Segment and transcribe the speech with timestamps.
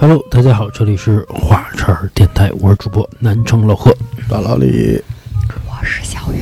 [0.00, 3.94] Hello，大家好，这里是华晨儿电台，我是主播南城老贺。
[4.30, 4.98] 大老李，
[5.68, 6.40] 我是小月。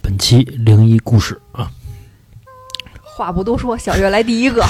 [0.00, 1.70] 本期灵异故事啊，
[3.02, 4.64] 话不多说，小月来第一个。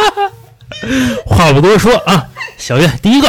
[1.28, 3.28] 话不多说啊，小月第一个。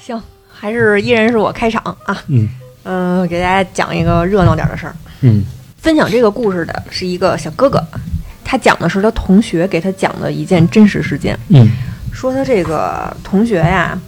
[0.00, 0.18] 行，
[0.50, 2.24] 还是依然是我开场啊。
[2.28, 2.48] 嗯
[2.84, 4.96] 嗯、给大家讲一个热闹点的事儿。
[5.20, 5.44] 嗯
[5.76, 7.86] 分享这个故事的是一个小哥哥，
[8.46, 11.36] 他讲的是他同学给他讲的一件真实事件。
[11.48, 11.68] 嗯
[12.12, 13.98] 说他这个同学呀，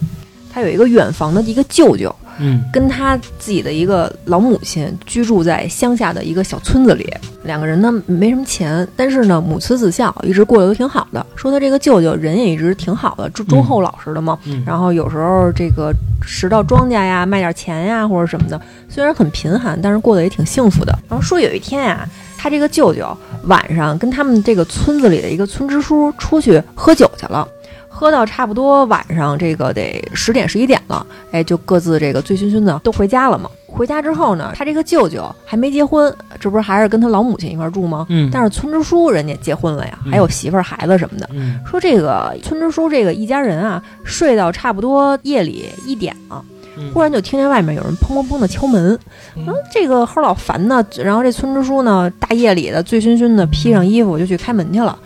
[0.51, 7.07] 他有一个远房的一个舅舅，嗯跟他自己的一个老母亲居住在乡下的一个小村子里，
[7.43, 11.23] 两个人呢没什么钱，但是呢母慈子孝，一直过得都挺好的。
[11.35, 14.39] 说他这个舅舅人也一直挺好的，忠忠厚老实的嘛。
[14.45, 15.93] 嗯然后有时候这个
[16.25, 18.59] 拾到庄稼呀，卖点钱呀或者什么的，
[18.89, 20.97] 虽然很贫寒，但是过得也挺幸福的。
[21.07, 22.09] 然后说有一天呀，
[22.39, 23.05] 他这个舅舅
[23.43, 27.45] 晚上跟他们这个村子里的一个村支书出去喝酒去了。
[27.91, 33.49] 喝到差不多晚上这个得十点十一点了，哎，就各自这个醉醺醺的都回家了嘛。
[33.67, 38.05] 回家之后呢，他这个舅舅还没结婚，这不是还是跟他老母亲一块儿住吗？
[38.07, 41.29] 嗯，但是村支书人家结婚了呀，嗯还有媳妇儿孩子什么的。
[41.33, 46.58] 嗯说这个村支书这个一家人啊，睡到差不多夜里一点了，嗯
[46.93, 48.97] 忽然就听见外面有人砰砰砰的敲门，
[49.35, 49.45] 嗯。
[49.45, 50.85] 说这个齁老烦呢。
[50.97, 54.97] 然后这村支书呢，大夜里的醉醺醺的，披上衣服就去开门去了。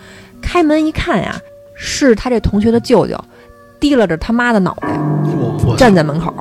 [0.42, 1.36] 开门一看呀，
[1.76, 3.18] 是他这同学的舅舅，
[3.80, 5.00] 提拉着他妈的脑袋
[5.78, 6.34] 站在门口。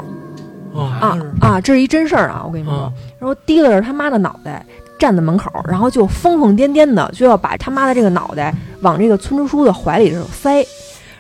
[0.75, 2.43] 啊啊啊，这是一真事儿啊！
[2.47, 2.73] 我跟你说。
[2.73, 4.65] 啊，然后提拉着他妈的脑袋
[4.99, 10.67] 站在门口，然后就疯疯癫癫的就要把他妈的这个脑袋往这个村支书的怀里头塞，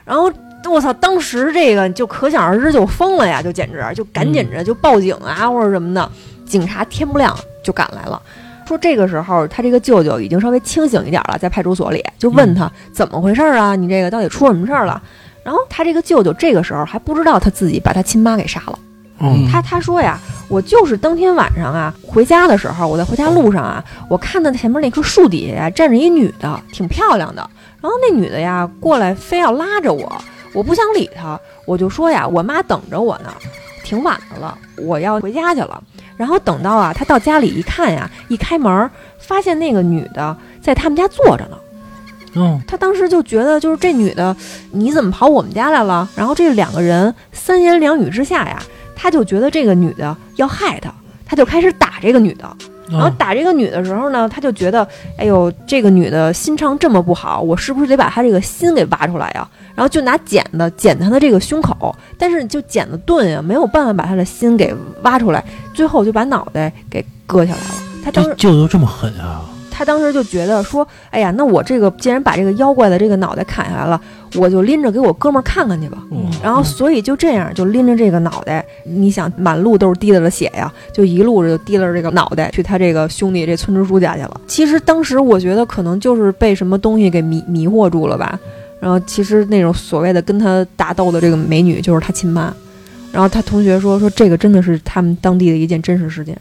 [0.06, 0.32] 然后
[0.70, 6.10] 我操，当时这个就可想而知就疯了呀，就简直就赶紧着就报警啊或者什么的，
[6.44, 7.34] 警察天不亮
[7.64, 8.20] 就赶来了。
[8.66, 13.74] 说这个时候，他这个舅舅已经稍微清醒一点了，在派出所里就问他怎么回事儿啊？
[13.74, 15.02] 你这个到底出什么事儿了？
[15.44, 18.78] 然后他这个舅舅这个时候还不知道他自己把他亲妈给杀了。
[19.24, 20.18] 嗯他他说呀，
[20.48, 27.48] 我就是当天晚上啊回家的时候，我在回家路上啊，我看到前面那棵树底下呀站着一女的，挺漂亮的。
[27.80, 33.32] 然后那女的呀过来非要拉着我，我不想理他，我就说呀，我妈等着我呢，
[33.82, 35.82] 挺晚的了，我要回家去了。
[36.16, 41.58] 然后等到啊，他到家里一看呀，一开门发现那个女的在他们家坐着呢。
[42.34, 44.34] 嗯他当时就觉得，就是这女的，
[44.70, 46.08] 你怎么跑我们家来了？
[46.14, 48.62] 然后这两个人三言两语之下呀，
[48.94, 50.92] 他就觉得这个女的要害他，
[51.26, 52.44] 他就开始打这个女的。
[52.90, 54.86] 然后哦打这个女的时候呢，他就觉得，
[55.16, 59.48] 哎呦，这个女的心肠这么不好，我是不是得把她这个心给挖出来呀？
[59.74, 67.74] 然后就拿剪子剪他的这个胸口，但是就剪子钝呀，没有办法把他的心给挖出来，最后就把脑袋给割下来了。
[68.04, 69.42] 他当时这舅舅这么狠啊？
[69.74, 73.98] 他当时就觉得说，哎呀，那我这个既然把这个妖怪的这个脑袋砍下来了，
[74.34, 75.96] 我就拎着给我哥们儿看看去吧。
[76.10, 84.40] 嗯然后所以就这样，就拎着这个脑袋，你想满路都是滴答的血呀，就一路就提着这个脑袋去他这个兄弟这村支书家去了。
[84.46, 88.38] 其实当时我觉得可能就是被什么东西给迷迷惑住了吧。
[88.82, 92.52] 然后其实那种所谓的跟他打斗的这个美女就是他亲妈。
[93.12, 96.36] 然后他同学说说这个真的是他们当地的一件真实事件。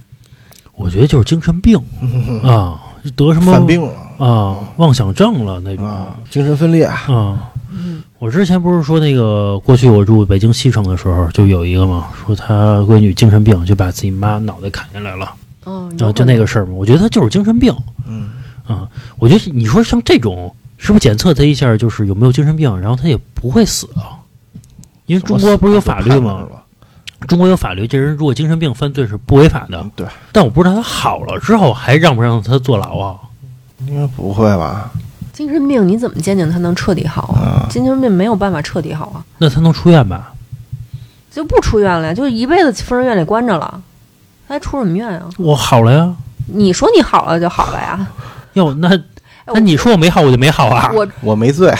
[0.73, 1.77] 我觉得就是精神病
[2.43, 2.81] 啊，
[3.15, 7.51] 得什么犯病了啊，妄想症了那种啊，精神分裂，啊。
[7.73, 15.31] 嗯我之前不是说那个过去我住北京西城的时候，就有一个嘛，说他闺女精神病，就把自己妈脑袋砍下来了，
[15.65, 16.73] 哦，然后就那个事儿嘛。
[16.73, 17.71] 我觉得他就是精神病
[18.07, 18.29] 嗯，
[18.65, 18.87] 啊。
[19.19, 24.17] 我觉得你说像这种，是不是检测他一下就是有没有精神病，然后他也不会死啊？
[25.05, 26.47] 因为中国不是有法律吗？
[27.27, 29.91] 中国有法律，这人如果精神病犯罪是不违法的嗯，。
[29.95, 33.15] 对，但我不知道他好了之后还让不让他坐牢啊？
[33.85, 34.89] 应该不会吧？
[35.31, 37.61] 精神病你怎么鉴定他能彻底好啊？
[37.63, 40.33] 啊，精神病没有办法彻底好啊，那他能出院吧？
[41.29, 43.79] 就不出院了呀，就一辈子疯人院里关着了，
[44.47, 45.29] 他还出什么院啊？
[45.37, 46.11] 我好了呀。
[46.47, 48.07] 你说你好了就好了呀？
[48.53, 49.01] 哟，那哎
[49.47, 50.91] 那你说我没好，我就没好啊？
[50.93, 51.77] 我我没醉，啊，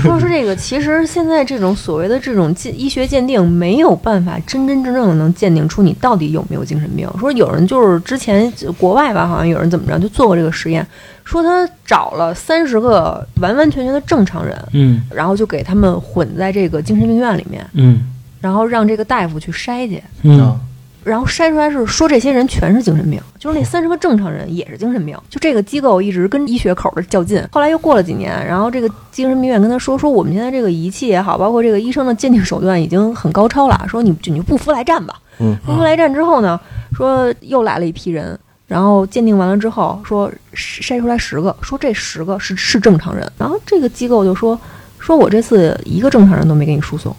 [0.00, 7.08] 说是这个，其实现在这种所谓的这种鉴医学鉴定没有办法真真正正的能鉴定出你到底有没有精神病。
[7.18, 10.86] 说有人就是之前国外吧，好像有人怎么着就做过这个实验，
[11.24, 18.02] 说他找了三十个完完全全的正常人，嗯然后就给他们混在这个精神病院里面，嗯
[18.40, 20.02] 然后让这个大夫去筛去。
[20.22, 20.58] 嗯
[21.02, 25.16] 然后筛出来是说这些人全是精神病，就是那三十个正常人也是精神病。
[25.28, 35.14] 就这个机构一直跟医学口的较劲，后来又过了几年，然后这个精神病院跟他说说我们现在这个仪器也好，包括这个医生的鉴定手段已经很高超了，说你就你就不服来战吧。
[35.38, 36.60] 嗯不服来战之后呢，
[36.92, 38.38] 说又来了一批人。
[38.66, 43.28] 然后鉴定完了之后，说筛出来十个，说这十个是是正常人。
[43.36, 44.56] 然后这个机构就说，
[45.00, 47.12] 说我这次一个正常人都没给你输送，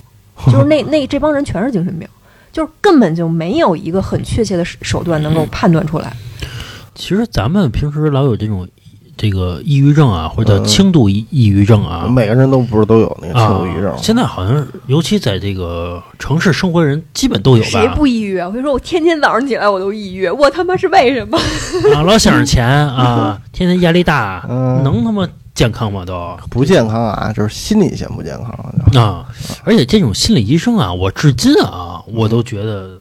[0.45, 2.07] 就是那 那这帮人全是精神病，
[2.51, 6.15] 就是根本就没有一个很确切的手手段能够判断出来。
[6.94, 8.68] 其实咱们平时老有这种
[9.18, 17.88] 这个抑郁症啊，或者叫嗯轻度抑抑郁症啊，每个人都不是都有那个轻啊度抑郁症，现在好像，尤其在这个城市生活的人，基本都有吧谁？
[17.95, 18.48] 不抑郁啊？
[18.48, 21.38] 我跟你说，我天天早上起来我都抑郁，我他妈是为什么？
[21.95, 25.27] 啊，老想着钱啊， 天天压力大，嗯能他妈
[25.61, 26.03] 健康吗？
[26.03, 28.99] 都不健康啊，就是心理先不健康。
[28.99, 29.27] 啊！
[29.63, 32.99] 而且这种心理医生啊，我至今啊，我都觉得，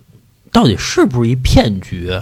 [0.52, 2.12] 到底是不是一骗局？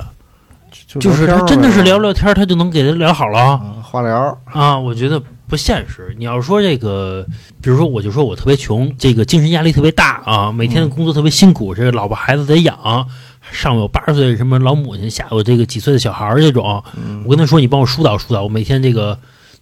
[1.01, 4.79] 就是他真的是聊聊天，他就能给他聊好了啊化疗，啊？
[4.79, 6.15] 我觉得不现实。
[6.17, 7.27] 你要说这个，
[7.61, 13.05] 比如说，我就说我特别穷，这个精神压力特别大啊，每天的工作特别辛苦，这个老婆孩子得养，
[13.51, 19.19] 上有八十岁什么老母亲，下有这个几岁的小孩儿这种，嗯我跟他说，你帮我疏导疏导，我每天这个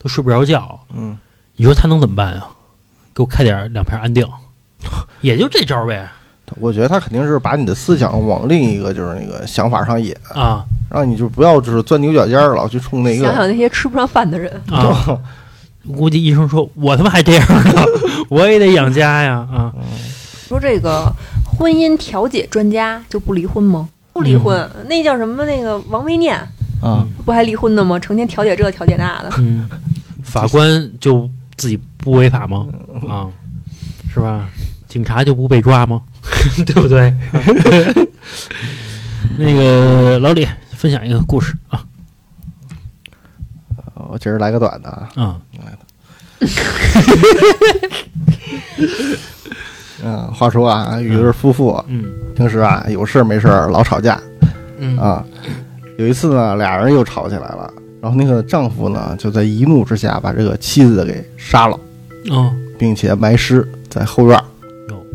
[0.06, 0.78] 都睡不着觉。
[0.94, 1.18] 嗯，
[1.56, 2.48] 你说他能怎么办啊？
[3.12, 4.24] 给我开点两片安定，
[5.20, 6.08] 也就这招呗
[6.60, 13.48] 我觉得他肯定是把你的思想往另一个就是那个想法上引，啊让你就不要就是钻牛角尖儿，老去冲那个想想。
[13.48, 15.18] 那些吃不上饭的人，啊！
[15.96, 17.44] 估计医生说，我他妈还这样
[17.74, 17.82] 呢，
[18.30, 19.72] 我也得养家呀啊！
[20.46, 21.12] 说这个
[21.44, 23.88] 婚姻调解专家就不离婚吗？
[24.12, 25.44] 不离婚，那叫什么？
[25.44, 26.36] 那个王维念
[26.80, 27.98] 啊，不还离婚的吗？
[27.98, 29.30] 成天调解这调解那的。
[29.38, 29.68] 嗯，
[30.42, 32.66] 法官就自己不违法吗？
[33.08, 33.26] 啊，
[34.12, 34.48] 是吧？
[34.88, 36.00] 警察就不被抓吗？
[36.66, 37.12] 对不对？
[39.38, 41.84] 那个老李分享一个故事啊
[44.08, 45.40] 我今儿来个短的啊，啊
[50.02, 52.04] 嗯，话说啊，有一对夫妇嗯
[52.34, 54.20] 平时啊有事没事儿老吵架
[54.78, 55.24] 嗯啊，
[55.98, 57.70] 有一次呢俩人又吵起来了，
[58.00, 61.78] 然后那个丈夫呢就在一怒之下把这个妻子给杀了，
[62.30, 64.38] 哦并且埋尸在后院。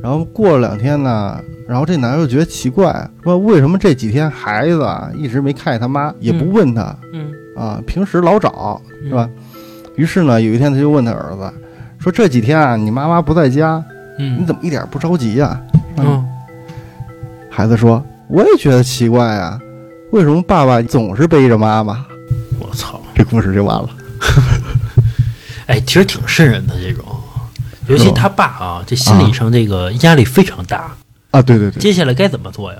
[0.01, 9.29] 然后过了两天呢，然后这男的就觉得奇怪，说为什么这几天孩子啊一直没看见他妈，也不问他嗯啊，平时老找是吧？
[9.95, 11.53] 于是呢，有一天他就问他儿子
[11.99, 13.83] 说：“这几天啊，你妈妈不在家，
[14.17, 15.61] 嗯你怎么一点不着急呀、
[15.97, 16.25] 嗯
[17.47, 19.59] 孩子说：“我也觉得奇怪啊，
[20.11, 22.05] 为什么爸爸总是背着妈妈我操！？”
[23.15, 23.89] 这故事就完了。
[25.67, 27.05] 哎，其实挺瘆人的这种，
[27.87, 30.91] 尤其他爸啊，这心理上这个压力非常大。
[31.31, 32.79] 啊，对对对，接下来该怎么做呀？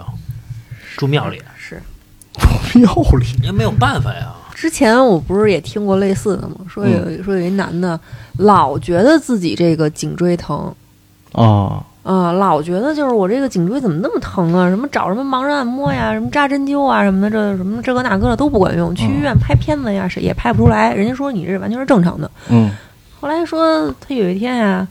[0.98, 1.82] 住庙里，是，
[2.76, 4.34] 庙里也没有办法呀。
[4.54, 6.56] 之前我不是也听过类似的吗？
[6.68, 8.00] 说有、嗯说有一男的
[8.38, 10.74] 老觉得自己这个颈椎疼。
[11.32, 14.68] 啊，啊、老觉得就是我这个颈椎怎么那么疼啊？
[14.70, 18.94] 什么找什么盲人按摩呀，什么扎针灸啊什么的，这什么这个那个的都不管用。
[18.96, 20.94] 去医院拍片子呀，是也拍不出来。
[20.94, 22.30] 人家说你这完全是正常的。
[22.50, 22.72] 嗯
[23.20, 24.88] 后来说他有一天呀，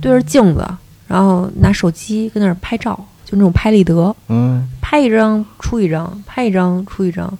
[0.00, 0.66] 对着镜子，
[1.06, 7.32] 然后拿手机跟那儿拍照，就那种拍立得，嗯拍一张出一张，拍一张出一张。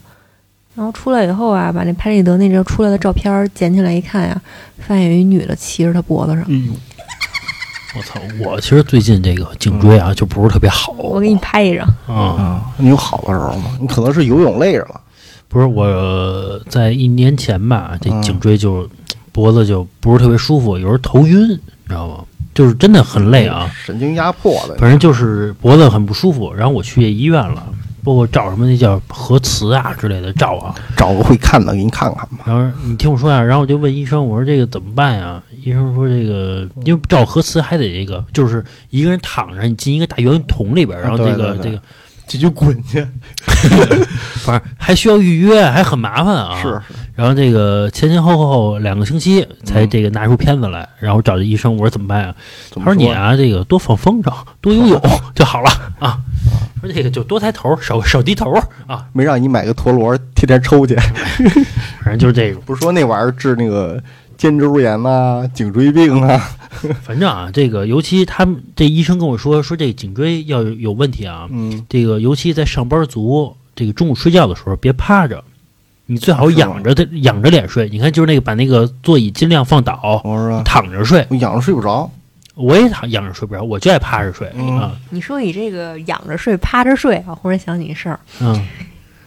[0.76, 4.40] 然后出来以后啊，把那拍立得那张出来的照片捡起来一看呀，
[4.79, 6.45] 发现有一女的骑着他脖子上。
[6.47, 6.69] 嗯，
[7.97, 8.20] 我操！
[8.38, 10.92] 我其实最近这个颈椎啊，就不是特别好。
[10.92, 11.87] 我给你拍一张。
[12.06, 13.76] 啊，啊，你有好的时候吗？
[13.80, 15.00] 你可能是游泳累着了。
[15.49, 18.88] 不是我在一年前吧，这嗯颈椎就
[19.32, 22.25] 脖子就不是特别舒服，有时候头晕，你知道吗？
[22.54, 24.76] 就是真的很累啊，神经压迫的。
[24.76, 26.52] 反正就是脖子很不舒服。
[26.52, 27.66] 然后我去医院了，
[28.02, 30.75] 包括照什么那叫核磁啊之类的照啊。
[30.97, 32.45] 找个会看的给你看看吧。
[32.47, 35.42] 然后你听我说呀、然后我就问医生，我说这个怎么办呀？
[35.62, 41.80] 医生说这个因为照核磁还得这个，就是一个人躺着，你进一个大圆筒里边，然后这个这个，
[42.30, 43.04] 这就滚去。
[44.44, 46.62] 反正还需要预约，还很麻烦啊。
[46.62, 46.68] 是。
[46.68, 46.80] 是，
[47.16, 52.34] 然后这个前前后后两个星期才这个拿出片子来，然后找这医生，我说怎么办呀？
[52.70, 53.00] 怎么说呢？
[53.00, 55.02] 他说你啊，这个多放风筝，多游泳
[55.34, 56.18] 就好了啊。
[56.80, 58.54] 说这个就多抬头，少少低头
[58.87, 60.94] 啊，没让你买个陀螺，天天抽去。
[62.00, 62.60] 反正就是这个。
[62.60, 64.00] 不是说那玩意儿治那个
[64.40, 66.40] 肩周炎呐、颈椎病啊。
[67.04, 75.44] 反正啊，这个尤其他们这医生跟我说，说这颈椎要有有问题啊，嗯，这个尤其在上班族，这个中午睡觉的时候别趴着，
[76.06, 77.87] 你最好仰着的仰着脸睡。
[77.90, 80.23] 你看，就是那个把那个座椅尽量放倒，
[80.64, 81.26] 躺着睡。
[81.28, 82.11] 我仰着睡不着。
[82.54, 84.92] 我也躺仰着睡不着，我就爱趴着睡嗯啊。
[85.11, 88.18] 你说你这个仰着睡、趴着睡啊，忽然想起一事儿。
[88.40, 88.66] 嗯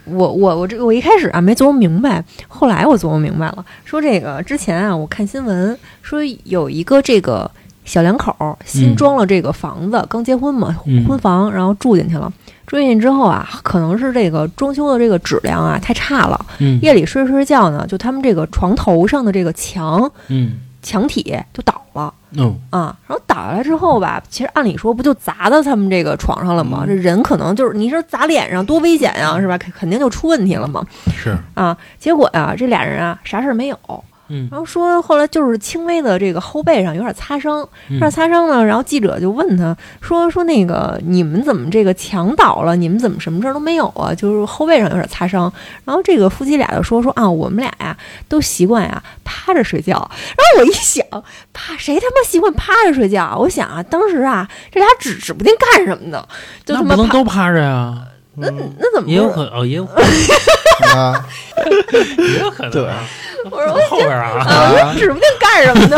[0.06, 3.66] 我我我这我一开始啊没琢磨明白，后来我琢磨明白了。
[3.86, 7.50] 说这个之前啊，我看新闻说有一个这个
[7.86, 12.32] 小两口儿新装了这个房子，刚结婚嘛，嗯婚房，然后住进去了。
[12.66, 20.54] 住进去之后啊，可能是这个装修的这个质量啊太差了，嗯夜里睡着睡觉呢，就他们这个床头上的这个墙嗯
[20.84, 22.14] 墙体就倒了。
[22.36, 26.84] 嗯啊，然后倒下来之后吧，其实按理说不就砸到他们这个床上了吗？
[26.86, 29.58] 嗯这人可能就是你说砸脸上多危险呀，是吧？
[29.58, 30.86] 肯肯定就出问题了嘛。
[31.16, 33.78] 是啊，结果呀、这俩人啊啥事儿没有，
[34.34, 38.66] 嗯然后说后来就是轻微的这个后背上有点擦伤，嗯有点擦伤呢。
[38.66, 44.14] 然后记者就问他说说那个你们怎么这个墙倒了，你们怎么什么事儿都没有啊？
[44.14, 45.52] 就是后背上有点擦伤。
[45.86, 47.96] 然后这个夫妻俩就说说啊，我们俩呀
[48.28, 49.94] 都习惯呀趴着睡觉。
[49.94, 51.06] 然后我一想，
[51.54, 53.38] 趴谁他妈习惯趴着睡觉啊？
[53.38, 56.26] 我想啊，当时啊这俩指指不定干什么呢，
[56.66, 56.96] 就那他妈。
[56.96, 57.96] 不能都趴着呀，
[58.36, 60.10] 那那怎么也有可哦，也有可能
[60.96, 61.26] 啊，
[62.18, 63.04] 也有可能对啊。
[63.52, 65.98] 我说我后边啊，啊，我指不定干什么呢。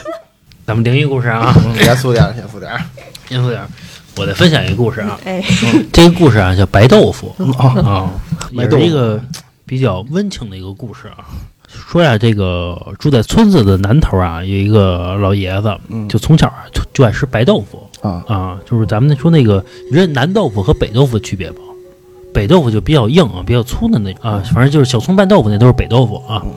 [0.66, 2.80] 咱们灵异故事啊，嗯严肃点儿，严肃点儿。
[3.28, 3.68] 严肃点儿。
[4.16, 5.42] 我再分享一个故事啊，哎，
[5.92, 8.10] 这个故事啊叫白豆腐哦，啊，
[8.52, 9.18] 也是一个
[9.64, 11.24] 比较温情的一个故事啊。
[11.66, 21.62] 说呀，这个住在村子的南头啊，有一个老爷子，嗯就从小啊就就爱吃白豆腐啊，啊，就是咱们说那个，你知道南豆腐和北豆腐的区别不？
[22.32, 26.40] 北豆腐就比较硬啊，比较粗的那啊，反正就是小葱拌豆腐那都是北豆腐啊。
[26.44, 26.52] 嗯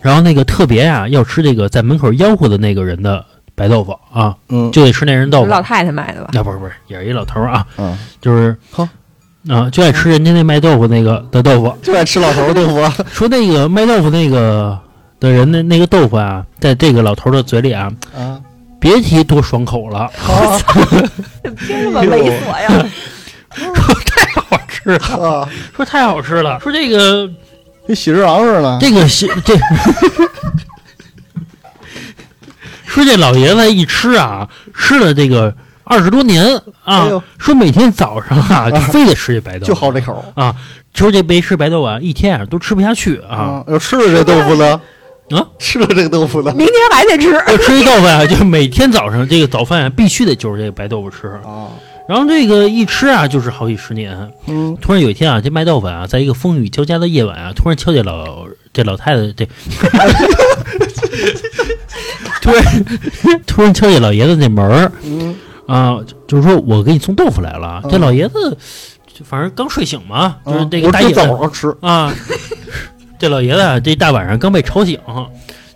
[0.00, 3.24] 然后那个特别啊，要吃这个在门口吆喝的那个人的
[3.54, 5.46] 白豆腐啊，嗯就得吃那人豆腐。
[5.46, 6.28] 老太太买的吧？
[6.34, 8.86] 那、不是不是，也是一老头啊，嗯，就是好
[9.48, 11.74] 啊，就爱吃人家那卖豆腐那个的豆腐。
[11.82, 12.94] 就爱吃老头儿豆腐啊。
[13.10, 14.78] 说那个卖豆腐那个
[15.18, 18.38] 的人的那个豆腐啊，在这个老头的嘴里啊，啊，
[18.78, 20.10] 别提多爽口了，啊
[21.66, 22.86] 凭什么猥琐呀？
[24.84, 27.30] 太好吃了，啊，说太好吃了，说这个
[27.86, 28.78] 跟喜之郎似的。
[28.80, 29.54] 这个喜这。
[32.86, 40.54] 说这老爷子一吃啊，吃了这个二十多年啊，哎呦说每天早上啊，就非得吃这白豆腐，就好这口啊，
[40.94, 43.36] 说这没吃白豆腐啊，一天啊都吃不下去啊。
[43.36, 43.64] 啊！
[43.66, 44.80] 要吃了这豆腐呢？
[45.30, 46.54] 啊，吃了这个豆腐呢？
[46.54, 47.32] 明天还得吃。
[47.32, 51.26] 要吃这豆腐啊，就每天早上这个早饭啊，必须得就是这个白豆腐吃。
[51.44, 51.66] 啊，
[52.06, 54.30] 然后这个一吃啊，就是好几十年。
[54.46, 59.48] 嗯，突然有一天啊，这卖豆腐啊，在一个风雨交加的夜晚啊，突然敲见老这老太太这，
[62.42, 62.84] 突然
[63.46, 65.34] 突然敲见老爷子那门儿嗯，
[65.66, 67.80] 啊，就就是说我给你送豆腐来了。
[67.84, 68.56] 嗯这老爷子
[69.12, 71.74] 就反正刚睡醒嘛，就是啊这个大早上吃。
[71.80, 72.12] 啊，
[73.18, 74.98] 这老爷子啊，这大晚上刚被吵醒，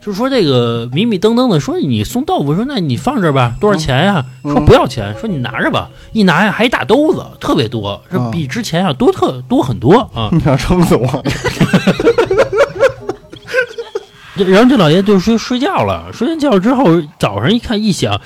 [0.00, 10.30] 就说这个迷迷瞪瞪的说你送豆腐，说那你放这儿吧，多少钱呀、嗯说不要钱，说你拿着吧，一拿呀还一大兜子，特别多，是啊比之前啊多特多很多啊。
[10.32, 11.06] 你想撑死我？
[14.38, 16.84] 这然后这老爷子就睡睡觉了，睡完觉之后
[17.18, 18.18] 早上一看一想，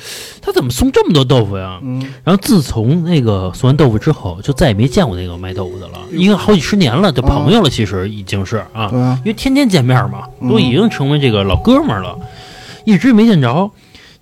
[0.42, 1.80] 他怎么送这么多豆腐呀？
[1.82, 8.84] 嗯，然后自从那个送完豆腐之后，就再也没见过那个卖豆腐的了，因为好几十年了，就朋友了，其实已经是啊。
[8.84, 12.18] 啊，因为天天见面嘛，嗯都已经成为这个老哥们儿了，
[12.84, 13.70] 一直没见着。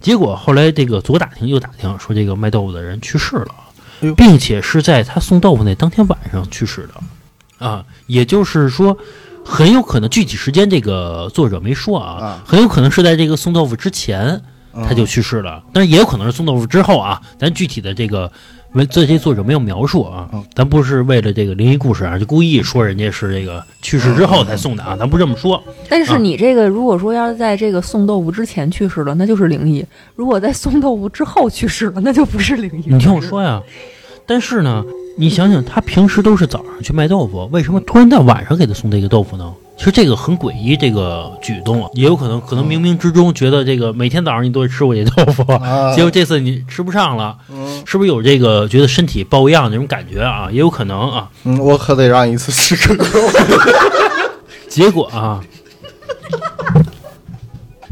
[0.01, 3.55] 结果后来这个左打听右打听，说这个卖豆腐的人去世了
[4.01, 8.97] 哎，并且是在他送豆腐那当天晚上去世的，啊，也就是说。
[9.51, 14.41] 很有可能具体时间这个作者没说啊啊，很有可能是在这个送豆腐之前
[14.73, 18.31] 他就去世了，但是也有可能是送豆腐之后啊，咱具体的这个
[18.75, 25.61] 为这些作者没有描述啊嗯，咱不是为了这个灵异故事啊，就故意说人家是这个去世之后才送的啊，咱不这么说。
[25.89, 32.95] 但是你这个如果说要是在这个送豆腐之前去世了，那就是灵异；如果在送豆腐之后去世了，那就不是灵异。
[32.95, 33.61] 你听我说呀，
[34.25, 34.85] 但是呢，
[35.17, 39.53] 你想想，他平时都是早上去卖豆腐，为什么突然在晚上给他送这个豆腐呢？
[39.77, 50.49] 其实这个很诡异，这个举动啊，也有可能，可能冥冥之中觉得这个每天早上你都会吃我这豆腐，啊，结果这次你吃不上了，嗯是不是有这个觉得身体抱恙那种感觉啊？
[50.53, 51.31] 也有可能啊。
[51.45, 53.05] 嗯，我可得让一次吃个够。
[54.69, 55.41] 结果啊，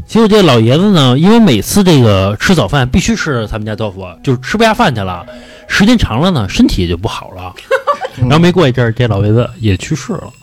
[0.05, 5.25] 结果这老爷子呢，因为每次这个吃早饭必须吃他们家豆腐，就是吃不下饭去了，
[5.69, 7.53] 时间长了呢，身体也就不好了。
[8.19, 10.33] 然后没过一阵儿，这老爷子也去世了。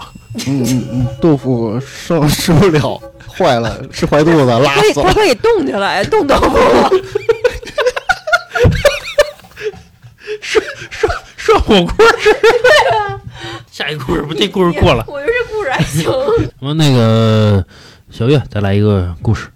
[0.47, 6.59] 嗯嗯嗯，豆腐剩吃不了，坏了，吃坏肚子，拉可以，死它可以冻起来，冻豆腐。
[10.41, 12.35] 涮涮涮火锅吃。
[13.71, 15.05] 下一个故事不，这故事过了。
[15.07, 16.11] 我觉得这故事还行。
[16.61, 17.63] 我说那个
[18.11, 19.49] 小月，再来一个故事。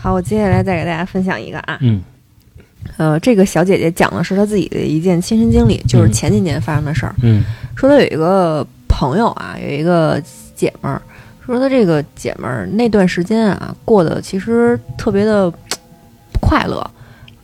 [0.00, 2.02] 好，我接下来再给大家分享一个啊，嗯
[3.02, 7.12] 呃，这个小姐姐讲的是她自己的一件亲身经历，就是嗯前几年发生的事儿。
[7.22, 7.42] 嗯
[7.74, 10.22] 说她有一个朋友啊，有一个
[10.54, 11.02] 姐们儿，
[11.44, 16.88] 说她这个姐们儿那段时间啊，过得其实特别的不快乐，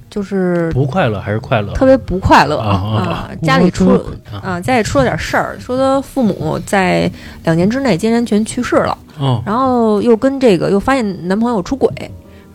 [0.09, 1.73] 就是不快乐还是快乐？
[1.73, 3.31] 特别不快乐啊啊！
[3.43, 3.91] 家里出
[4.31, 7.11] 啊啊，家里出了点事儿，说她父母在
[7.43, 11.91] 两年之内竟然全去世了，哦然后又跟这个又发现男朋友出轨，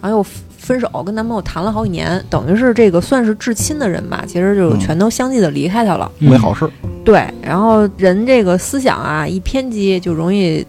[0.02, 0.26] 然后又
[0.64, 6.10] 分手，跟男朋友谈了好几年，等于是这个算是至亲的人吧，其实就嗯全都相继的离开他了。
[6.20, 6.72] 没好事儿。
[7.04, 10.66] 对，然后人这个思想啊一偏激就容易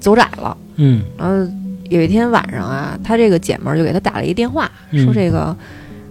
[0.00, 0.56] 走窄了。
[0.76, 1.52] 嗯然后
[1.90, 5.54] 有一天晚上啊，他这个姐们儿就给他打了一电话，嗯说这个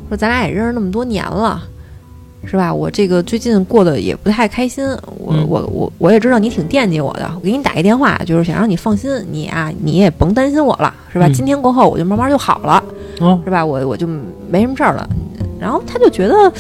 [0.08, 1.62] 说咱俩也认识那么多年了。
[2.48, 2.72] 是吧？
[2.72, 4.86] 我这个最近过得也不太开心，
[5.18, 11.26] 我、嗯我我我也知道你挺惦记我的，我给你打一电话，就是想让你放心，你啊你也甭担心我了，是吧？
[11.26, 12.84] 嗯今天过后我就慢慢就好了，
[13.20, 13.66] 哦是吧？
[13.66, 14.08] 我我就
[14.50, 15.08] 没什么事儿了。
[15.60, 16.52] 然后他就觉得，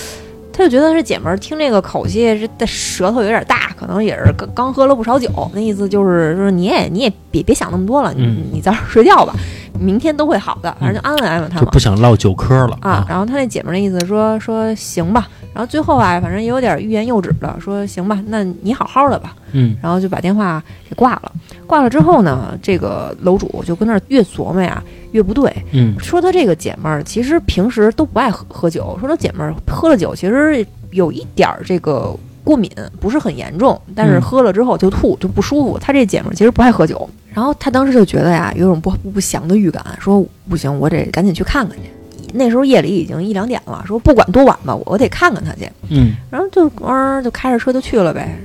[0.53, 9.33] 他就觉得这姐们儿听这个口气，这的舌头有点大，可能也是刚刚喝了不少酒，那意思就是说你也你也别别想那么多了，你嗯你早点睡觉吧，
[9.79, 11.79] 明天都会好的，反正就安慰安慰他嘛就不。
[11.79, 19.77] 想唠酒嗑了啊，然后他那姐们儿那意思说说行吧，然后最后啊，反正也有点欲言又止的，说行吧，那你好好的吧，嗯。
[19.83, 21.31] 然后就把电话给挂了。
[21.67, 25.95] 挂了之后呢，这个楼主就跟那儿越琢磨呀越不对，嗯。
[25.99, 32.71] 说他这个姐们儿其实平时都不爱喝喝酒，说他姐们儿喝了酒其实有一点儿这个过敏，
[33.01, 35.77] 不是很严重，但是嗯喝了之后就吐就不舒服。
[35.77, 41.89] 他这姐们儿其实不爱喝酒，然后他当时就觉得呀，有种不不不祥的预感，说不行，我得赶紧去看看去。
[42.33, 45.69] 那时候夜里已经一两点了，说不管多晚吧，我得看看他去。
[45.89, 48.37] 嗯然后就嗯、就开着车就去了呗，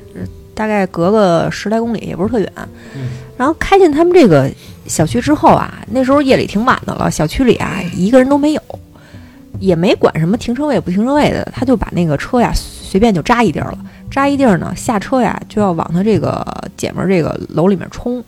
[0.55, 2.53] 大概隔个十来公里，也不是特远。
[2.95, 4.51] 嗯然后开进他们这个
[4.87, 8.63] 小区之后啊，那时候夜里挺晚的了，小区里啊一个人都没有，
[9.59, 12.53] 也没管什么停车位不停车位的，他就把那个车呀
[12.91, 13.79] 随便就扎一地儿了。
[14.11, 16.45] 扎一地儿呢，下车呀就要往他这个
[16.77, 18.21] 姐们儿这个楼里面冲，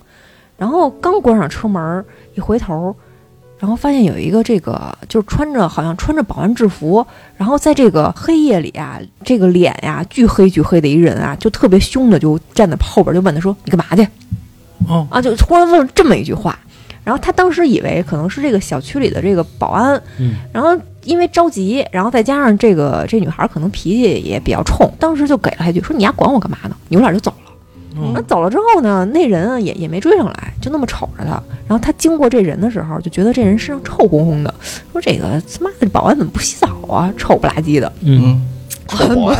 [0.57, 2.05] 然后刚关上车门儿，
[2.37, 2.95] 一回头。
[3.59, 7.05] 然后发现有一个这个，就是穿着好像穿着保安制服，
[7.37, 14.07] 然后在这个黑夜里啊，这个脸呀巨黑巨黑的一人啊，就特别凶的就站在后边，就问他说：“你干嘛去？”
[14.89, 16.57] 哦啊，就突然问了这么一句话。
[17.05, 27.37] 然后他当时以为可能是这个小区里的这个保安，嗯然后因为着急，然后再加上这个这女孩可能脾气也比较冲，当时就给了他一句说：“你丫管我干嘛呢？”扭脸就走了。
[28.15, 31.33] 那哦走了之后呢，那人啊也也没追上来，就那么瞅着他。
[31.67, 34.55] 然后他经过这人的时候，就觉得这人身上臭烘烘的，
[34.93, 38.41] 说这个他妈的保安怎么不洗澡啊，臭不拉几的嗯
[38.89, 39.39] 臭保安，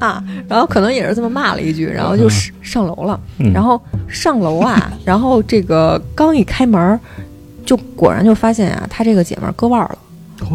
[0.00, 0.24] 啊。
[0.48, 3.20] 然后可能也是这么骂了一句，然后就上上楼了。
[3.38, 6.98] 嗯然后上楼啊，然后这个刚一开门，
[7.66, 9.98] 就果然就发现啊，他这个姐们儿割腕儿了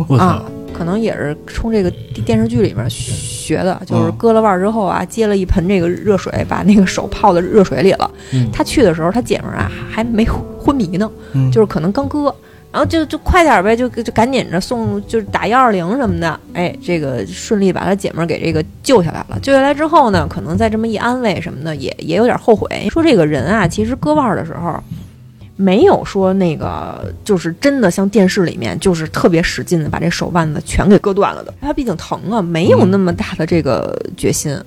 [0.08, 0.44] 我啊，
[0.74, 1.92] 可能也是冲这个
[2.26, 8.10] 电视剧里面学的，就是嗯割了腕儿之后啊，接了一盆这个热水，把那个手泡在热水里了。
[8.32, 12.34] 嗯他去的时候，他姐们儿啊还没昏迷呢，嗯就是可能刚割。
[12.74, 19.38] 然后就就快点儿呗，就就赶紧着送，就是打幺二零什么的，哎，这个顺利把他姐们儿给这个救下来了。
[19.42, 22.88] 救下来之后呢，可能再这么一安慰什么的，也也有点后悔。
[22.90, 24.82] 说这个人啊，其实割腕儿的时候，
[25.62, 31.54] 没有说那个就是真的像电视里面就是特别使劲的把这手腕子全给割断了的。
[31.62, 34.58] 他毕竟疼啊，没有那么大的这个决心。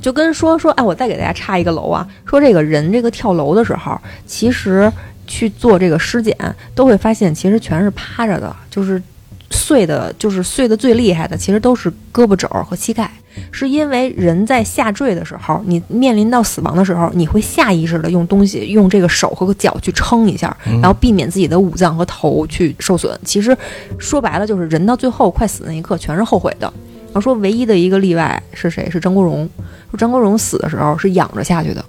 [0.00, 4.92] 就跟说说，哎，我再给大家插一个楼啊，说这个人这个跳楼的时候，其实
[5.26, 6.36] 去做这个尸检，
[6.74, 9.02] 都会发现其实全是趴着的，就是
[9.50, 13.10] 碎的，就是碎的最厉害的，其实都是胳膊肘和膝盖，
[13.50, 23.18] 是因为人在下坠的时候，你面临到死亡的时候，你会下意识的用东西，用这个手和脚去撑一下，然后避免自己的五脏和头去受损。
[23.24, 23.56] 其实
[23.98, 26.72] 说白了，就是人到最后快死那一刻，全是后悔的。
[27.06, 28.90] 然后说唯一的一个例外是谁？
[28.90, 29.48] 是张国荣。
[29.90, 31.82] 说张国荣死的时候是仰着下去的，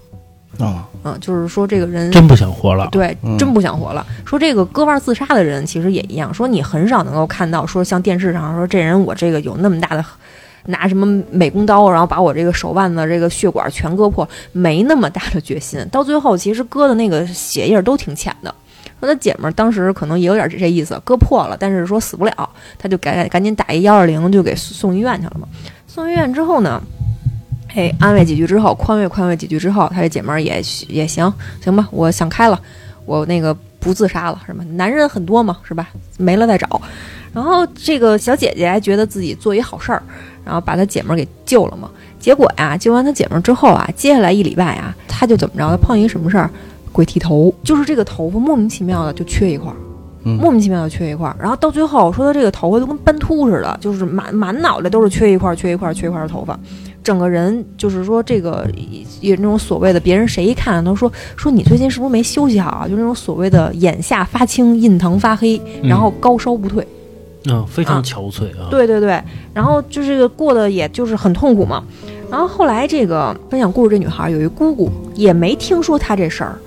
[0.60, 2.88] 啊，嗯，就是说这个人真不想活了。
[2.92, 4.06] 对嗯，真不想活了。
[4.26, 10.04] 说这个割腕自杀的人其实也一样，说你很少能够看到说像电视上说这人我这个有那么大的。
[10.70, 15.80] 拿什么美工刀，然后把我这个手腕子、这个血管全割破，没那么大的决心。
[15.90, 18.54] 到最后，其实割的那个血印儿都挺浅的。
[19.00, 25.48] 说他姐们儿当时可能也有点这意思，割破了，但是说死不了，他就赶赶紧打一幺二零，就给送医院去了嘛。
[25.88, 26.82] 送医院之后呢，
[27.78, 31.32] 哎，安慰几句之后，宽慰宽慰几句之后，他这姐们儿也也行
[31.64, 32.60] 行吧，我想开了，
[33.06, 34.64] 我那个不自杀了，是吧？
[34.72, 35.88] 男人很多嘛，是吧？
[36.18, 36.82] 没了再找。
[37.32, 40.02] 然后这个小姐姐还觉得自己做一好事儿，
[40.44, 41.88] 然后把她姐们儿给救了嘛。
[42.20, 45.70] 结果呀，救完她姐们儿之后啊，接下来一礼拜啊，她就怎么着？
[45.70, 46.50] 她碰见一什么事儿？
[46.92, 49.76] 鬼剃头，就是这个头发莫名其妙的就缺一块儿。
[50.24, 56.60] 嗯莫名其妙的缺一块儿，然后到最后说他这个头发都跟斑秃似的，就是满满脑袋都是缺一块儿、缺一块儿、缺一块儿的头发，
[57.08, 58.70] 整个人就是说这个
[59.22, 62.86] 也那种所谓的别人谁一看都说说你最近是不是没休息好啊？
[62.86, 66.86] 就那种所谓的眼下发青、印堂发黑，嗯然后高烧不退。
[67.46, 68.68] 嗯，非常啊憔悴啊。
[68.70, 71.82] 对对对，然后就这个过得也就是很痛苦嘛。
[72.30, 76.60] 然后后来这个分享故事这女孩有一姑姑，也没听说她这事儿，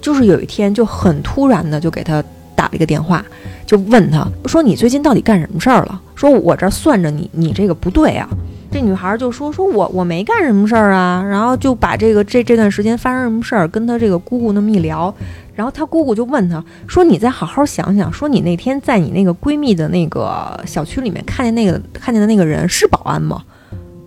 [0.00, 2.22] 就是有一天就很突然的就给她
[2.54, 3.24] 打了一个电话，
[3.66, 8.28] 就问她说：“你最近到底干什么事儿了？”说：“我这算着你，你这个不对啊。”
[8.70, 15.12] 这女孩就说：“说我我没干什么事儿啊。”然后就把这个这这段时间发生什么事儿跟她这个姑姑那么一聊，
[15.54, 23.42] 然后她姑姑就问她说：“你再好好想想，说你那天在你那个闺蜜的那个小区里面看见那个看见的那个人是保安吗？”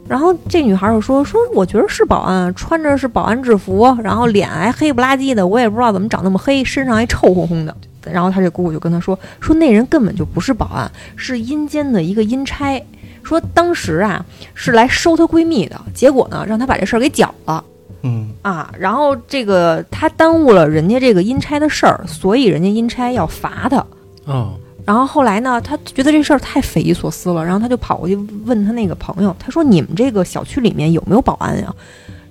[0.08, 7.76] 然后这女孩就说：“说我觉得是保安，穿着是保安制服，然后脸还黑不拉几的，我也不知道怎么长那么黑，身上还臭烘烘的。”
[8.12, 12.84] 然后她这姑姑就跟她说：“说那人根本就不是保安，是阴间的一个阴差。
[13.24, 17.64] 说当时啊是来收她闺蜜的，结果呢让她把这事儿给搅了
[18.04, 18.72] 嗯啊。
[18.78, 23.86] 然后这个她耽误了人家这个阴差的事儿，所以人家阴差要罚她。
[24.26, 24.54] 哦，
[24.86, 31.74] 然后后来呢，她觉得这事儿太匪夷所思了，然后她就跑过去问他那个朋友，她说：“你们这个小区里面有没有保安呀？”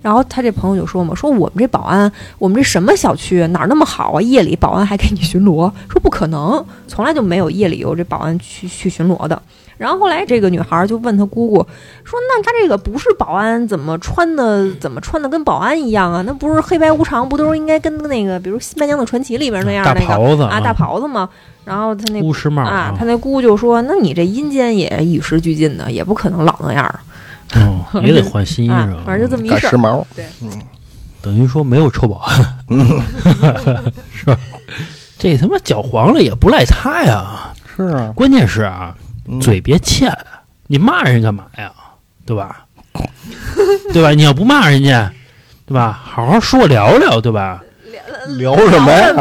[0.02, 4.20] 然后他这朋友就说嘛：“说我们这保安，我们这什么小区哪儿那么好啊？
[4.22, 5.70] 夜里保安还给你巡逻？
[5.90, 9.40] 说不可能，从来就没有夜里有这保安去去巡逻的。”
[9.80, 11.56] 然后后来这个女孩就问她姑姑
[12.04, 16.22] 说：“那她这个不是保安，怎么穿的怎么穿的跟保安一样啊？
[16.26, 21.26] 那不是黑白无常，不都是应该跟那个比如《新白娘子传奇》里边那样大那个袍子啊大袍子吗？”
[21.64, 27.00] 然后他那巫师帽啊，他那姑就说：“那你这阴间也与时俱进的，也不可能老那样儿
[27.54, 29.04] 哦，也得换新衣啊裳，。
[29.06, 29.70] 反正就这么一事儿。
[29.70, 30.50] 赶时髦，对嗯
[31.22, 32.38] 等于说没有臭保安，
[34.12, 34.36] 是吧？
[35.18, 38.99] 这他妈搅黄了也不赖他呀，是啊，关键是啊，嗯
[39.40, 40.10] 嘴别欠，
[40.66, 41.70] 你骂人干嘛呀？
[42.26, 42.64] 对吧？
[43.92, 44.10] 对吧？
[44.10, 45.12] 你要不骂人家，
[45.66, 46.00] 对吧？
[46.04, 47.62] 好好说聊聊，对吧？
[48.38, 49.14] 聊什么呀？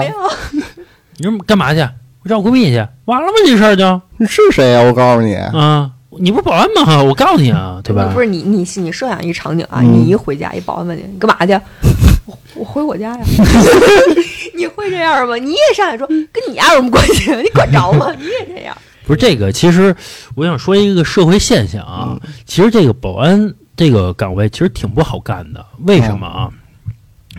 [1.18, 1.80] 你说干嘛去？
[2.24, 3.34] 我找我闺蜜去，完了吗？
[3.46, 4.82] 这事儿就你是谁呀？
[4.82, 7.02] 我告诉你，啊，你不是保安吗？
[7.04, 8.20] 我告诉你啊，对吧不？
[8.20, 11.54] 是你你你设想一场景啊，嗯你一回家，一保安问你你干嘛去？
[12.26, 13.20] 我我回我家呀。
[14.56, 15.36] 你会这样吗？
[15.38, 17.32] 你也上来说跟你家有什么关系？
[17.42, 18.12] 你管着吗？
[18.20, 18.78] 你也这样。
[19.10, 19.96] 不是这个，其实
[20.36, 25.66] 我想说一个社会现象啊，嗯其实这个保安这个岗位其实挺不好干的。
[25.80, 26.48] 为什么啊？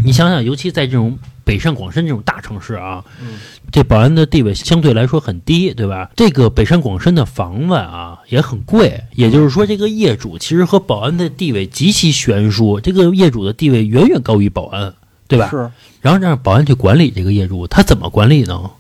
[0.04, 3.38] 你想想，尤其在这种北上广深这种大城市啊，嗯
[3.70, 6.11] 这保安的地位相对来说很低，对吧？
[6.16, 14.92] 这个北上广深的房子啊也很贵，也就是说，这个业主其实和保安的地位极其悬殊，这个业主的地位远远高于保安，
[15.28, 15.48] 对吧？
[15.48, 18.72] 是然后让保安去管理这个业主，他怎么管理呢？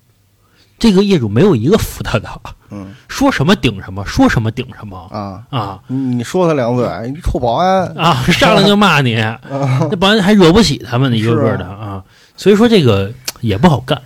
[0.80, 2.28] 这个业主没有一个服他的，
[2.70, 2.88] 嗯。
[3.06, 4.96] 说什么顶什么，说什么顶什么。
[5.12, 5.78] 啊，啊。
[5.88, 8.24] 你你说他两嘴，你臭保安，啊！
[8.32, 9.14] 上来就骂你，
[9.52, 11.64] 那保安还惹不起他们呢，一个个的。
[11.66, 12.02] 啊。
[12.36, 13.12] 所以说这个
[13.42, 14.00] 也不好干，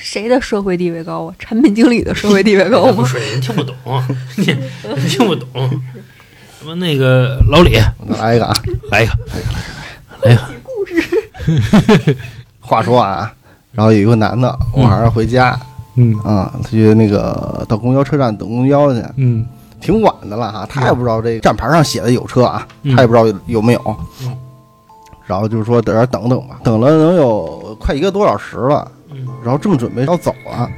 [0.00, 1.34] 谁的社会地位高啊？
[1.38, 2.92] 产品经理的社会地位高吗？
[2.96, 3.76] 不是人听不懂，
[4.38, 4.56] 你
[4.96, 5.48] 你听不懂。
[6.58, 7.76] 什么那个老李。
[7.98, 8.54] 我再来一个啊。
[8.90, 9.12] 来一个，
[10.22, 12.16] 来一个，故事
[12.60, 13.30] 话说啊，
[13.72, 15.77] 然后有一个男的晚上回家嗯
[16.24, 19.46] 啊，他去那个到公交车站等公交去，嗯
[19.80, 24.36] 挺晚的了哈，他也不知道这站牌上写的有车啊，嗯他也不知道有没有嗯。
[25.24, 30.68] 然后就是说在这等等吧，等了能有快一个多小时了，嗯然后正准备要走了，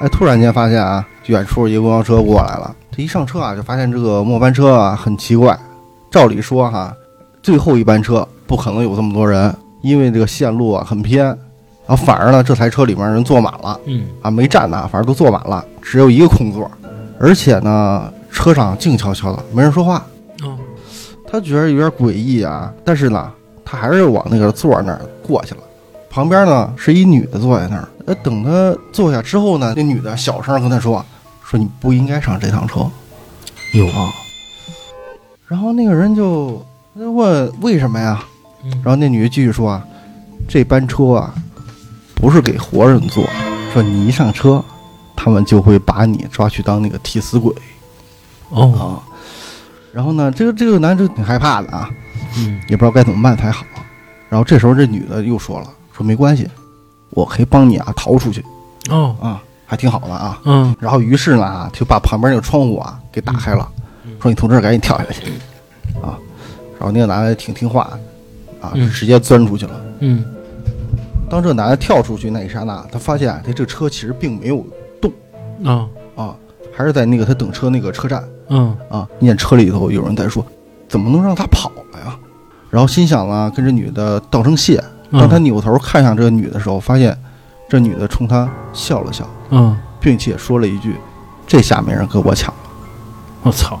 [0.00, 2.74] 哎，突然间发现啊，远处一个公交车过来了。
[2.90, 5.56] 这一上车啊，就发现这个末班车啊很奇怪。
[6.10, 6.92] 照理说哈，
[7.40, 11.38] 最后一班车不可能有这么多人，因为这个线路啊很偏。
[11.96, 16.70] 反而呢，这台车里面人坐满了嗯啊，没站的，反正都坐满了，只有一个空座，
[17.18, 20.04] 而且呢，车上静悄悄的，没人说话。
[20.42, 20.58] 哦
[21.32, 23.30] 他觉得有点诡异啊，但是呢，
[23.64, 25.60] 他还是往那个座儿那儿过去了。
[26.10, 31.04] 旁边呢是一女的坐在那儿，呃，等他坐下之后呢，那女的小声跟他说
[31.44, 32.80] ：“说你不应该上这趟车。
[33.74, 34.10] 有啊”
[35.46, 36.60] 然后那个人就
[36.94, 38.24] 他就问为什么呀？
[38.64, 39.86] 嗯然后那女的继续说啊
[40.48, 41.32] ：“这班车啊，
[42.20, 43.24] 不是给活人做，
[43.72, 44.62] 说你一上车，
[45.16, 47.54] 他们就会把你抓去当那个替死鬼。
[48.50, 48.72] 哦。
[48.72, 48.82] 啊。”
[49.92, 51.90] 然后呢，这个这个男的就挺害怕的啊，
[52.36, 52.60] 嗯。
[52.68, 53.64] 也不知道该怎么办才好。
[54.28, 56.48] 然后这时候这女的又说了，说没关系，
[57.10, 58.44] 我可以帮你啊逃出去。
[58.88, 59.16] 哦。
[59.20, 60.38] 啊，还挺好的啊。
[60.44, 60.76] 嗯。
[60.78, 63.68] 然后于是呢啊，就把旁边那个窗户啊给打开了，
[64.20, 65.32] 说你从这儿赶紧跳下去。
[66.00, 66.14] 啊。
[66.78, 67.90] 然后那个男的挺听话
[68.60, 68.88] 啊，嗯。
[68.90, 69.80] 直接钻出去了。
[69.98, 70.24] 嗯
[71.30, 74.66] 当这男的跳出去那一刹那，他发现啊，他这车其实并没有
[75.00, 75.12] 动
[75.64, 76.36] 啊啊，
[76.76, 79.08] 还是在那个他等车那个车站嗯啊。
[79.20, 80.44] 念车里头有人在说，
[80.88, 82.18] 怎么能让他跑了呀？
[82.68, 84.82] 然后心想啊，跟这女的道声谢。
[85.12, 87.16] 当他扭头看向这个女的时候，发现
[87.68, 90.96] 这女的冲他笑了笑，嗯，并且说了一句
[91.48, 92.60] ：“这下没人跟我抢了。
[93.42, 93.80] 我操，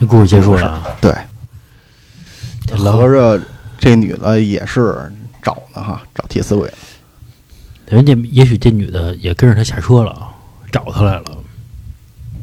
[0.00, 1.12] 这故事结束了啊。”对，
[2.76, 3.40] 合着
[3.78, 5.12] 这女的也是
[5.42, 6.72] 找呢哈，找替死鬼。
[7.86, 10.28] 人家也许这女的也跟着他下车了，
[10.70, 11.38] 找他来了。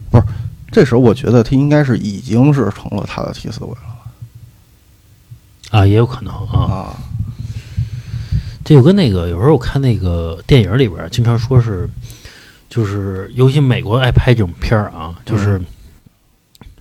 [0.09, 0.23] 不是
[0.71, 3.77] 这时候我觉得他应该是已经是成了他的替死鬼了
[5.71, 6.59] 啊，也有可能啊。
[6.59, 6.97] 啊。
[8.65, 11.89] 这就跟那个有时候我看那个电影里边经常说是，
[12.69, 15.61] 就是尤其美国爱拍这种片儿啊，就是，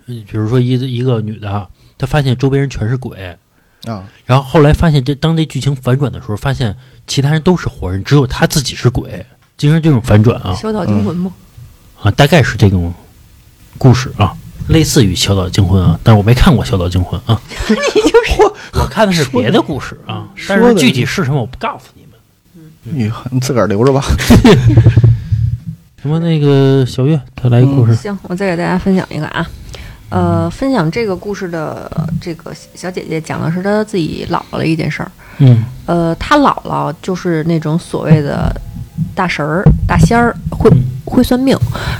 [0.07, 3.39] 嗯比如说一一个女的，她发现周边人全是鬼，
[3.87, 9.25] 啊，然后后来发现这当这剧情反转的时候，发现其他人都是活人，只有他自己是鬼，
[9.57, 10.55] 经常这种反转啊。
[10.55, 11.33] 小岛惊魂吗，
[12.03, 12.93] 啊，大概是这种
[13.79, 14.35] 故事啊，
[14.69, 18.43] 类似于《小岛惊魂》啊，但是我没看过《小岛惊魂》啊， 你就是
[18.75, 22.11] 我看的是别的故事啊，但是具体是什么我不告诉你们。
[22.83, 24.03] 你你自个儿留着吧。
[26.03, 29.45] 什么那个小月，他来一个故事，行，我再给大家分享一个啊。
[30.09, 31.91] 呃，分享这个故事的
[32.21, 35.11] 这个小姐姐讲的是她自己姥姥的一件事儿。
[35.39, 38.55] 嗯呃，她姥姥就是那种所谓的
[39.15, 41.57] 大神儿、大仙儿，会嗯会算命。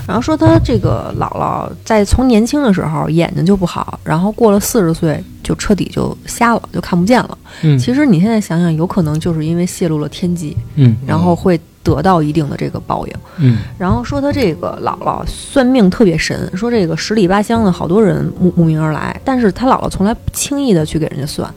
[0.07, 7.37] 然后说她这个姥姥在从年轻的时候眼睛就不好，然后过了四十岁就彻底就瞎了，就看不见了。
[7.61, 11.59] 嗯其实你现在想想，有可能就是因为泄露了天机，嗯然后会
[11.95, 13.13] 得到一定的这个报应。
[13.37, 21.53] 嗯然后说他这个姥姥算命特别神，说这个十里八乡的好多人慕慕名而来，但是他姥姥从来不轻易的去给人家算。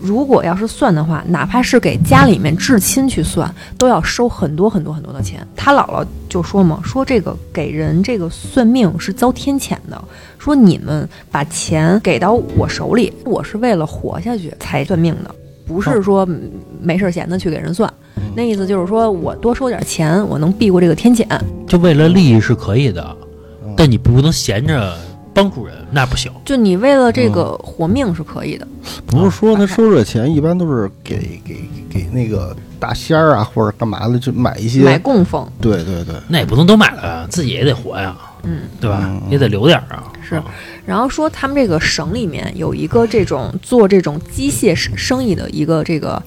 [0.00, 5.44] 如果要是算的话，哪怕是给家里面至亲去算，都要收很多很多很多的钱。
[5.56, 10.00] 他姥姥就说嘛，说这个给人这个算命是遭天谴的，
[10.38, 15.34] 说你们把钱给到我手里，我是为了活下去才算命的，
[15.66, 16.48] 不是说嗯
[16.80, 17.92] 没事儿闲的去给人算。
[18.34, 21.26] 那意思就是说我多收点钱，我能避过这个天谴。
[21.66, 23.16] 就为了利益是可以的，
[23.64, 24.96] 嗯但你不能闲着
[25.34, 26.30] 帮助人，那不行。
[26.44, 28.66] 就你为了这个活命是可以的，
[29.06, 34.82] 不是说他收这钱一般都是给给给那个大仙儿啊，或者干嘛的，就买一些。
[34.82, 39.00] 买供奉对对对，那也不能都买了啊，自己也得活呀，嗯，对吧？
[39.02, 40.04] 嗯也得留点儿啊。
[40.28, 40.44] 是啊
[40.84, 46.22] 然后说他们这个省里面有一个这种做这种机械生生意的一个这个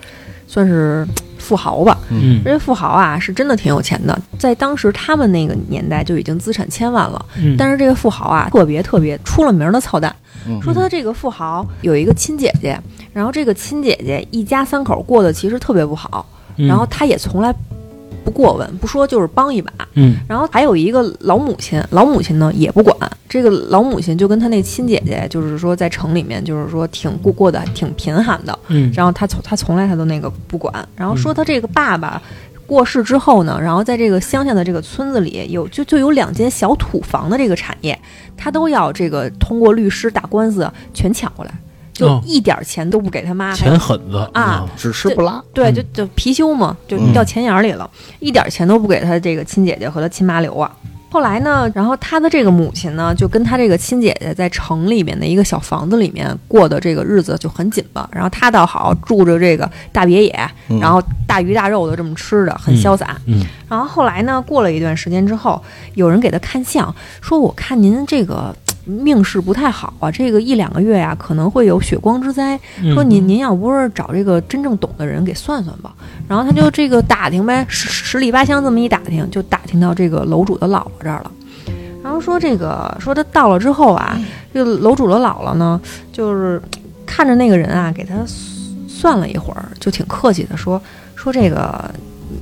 [0.52, 1.98] 算是富豪吧。
[2.10, 7.26] 嗯这富豪啊是真的挺有钱的，在当时他们那个年代就已经资产千万了。
[7.38, 10.14] 嗯，但是这个富豪啊特别特别出了名儿的操蛋，
[10.46, 12.78] 嗯说他这个富豪有一个亲姐姐，
[13.14, 16.26] 然后这个亲姐姐一家三口过得其实特别不好，
[16.58, 17.56] 嗯然后他也从来
[18.24, 19.72] 不过问，不说就是帮一把。
[19.94, 22.96] 嗯然后还有一个老母亲，老母亲呢也不管。
[23.28, 28.58] 这个老母亲就跟她那亲姐姐，就是说在城里面，就是说挺过过得挺贫寒的。
[28.68, 30.74] 嗯然后她从她从来她都那个不管。
[30.96, 32.22] 然后说她这个爸爸
[32.68, 38.00] 过世之后呢，然后在这个乡下的这个村子里有就就有两间小土房的这个产业，
[38.38, 41.52] 他都要这个通过律师打官司全抢过来，
[42.02, 43.54] 就哦一点钱都不给他妈。
[43.54, 45.42] 钱狠子啊，只吃不拉。
[45.54, 50.72] 对，嗯就就貔貅嘛，就嗯掉钱眼里了，一点钱都不给他这个亲姐姐和他亲妈留啊。
[51.12, 58.10] 后来呢，然后他的这个母亲呢，就跟他这个亲姐姐在城里面的一个小房子里面过的这个日子就很紧吧。
[58.14, 63.18] 然后他倒好，住着这个大别野，嗯然后大鱼大肉的这么吃的，很潇洒。
[63.26, 65.62] 嗯然后后来呢，过了一段时间之后，
[65.96, 72.60] 有人给他看相，说我看您这个命势不太好啊，这个一两个月呀、可能会有血光之灾。
[72.82, 75.94] 嗯说您您要不是找这个真正懂的人给算算吧。
[76.28, 81.32] 然后他就这个打听呗，十十里八乡这么一打听，就打听到这个楼主的姥姥这儿了。
[82.04, 84.20] 然后说这个说他到了之后啊，
[84.54, 85.80] 这个楼主的姥姥呢，
[86.12, 86.62] 就是
[87.06, 88.16] 看着那个人啊，给他
[88.88, 90.82] 算了一会儿，就挺客气的说
[91.16, 91.94] 说这个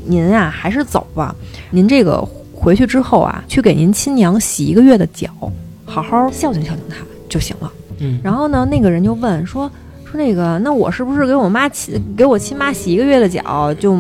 [0.05, 1.35] 您啊还是走吧，
[1.71, 5.29] 您这个回去之后啊，去给您亲娘洗一个月的脚，
[5.85, 7.71] 好好孝敬孝敬她就行了。
[7.99, 9.69] 嗯然后呢，那个人就问说
[10.05, 13.97] 说那个，那我是不是给我妈亲给我亲妈洗一个月的脚就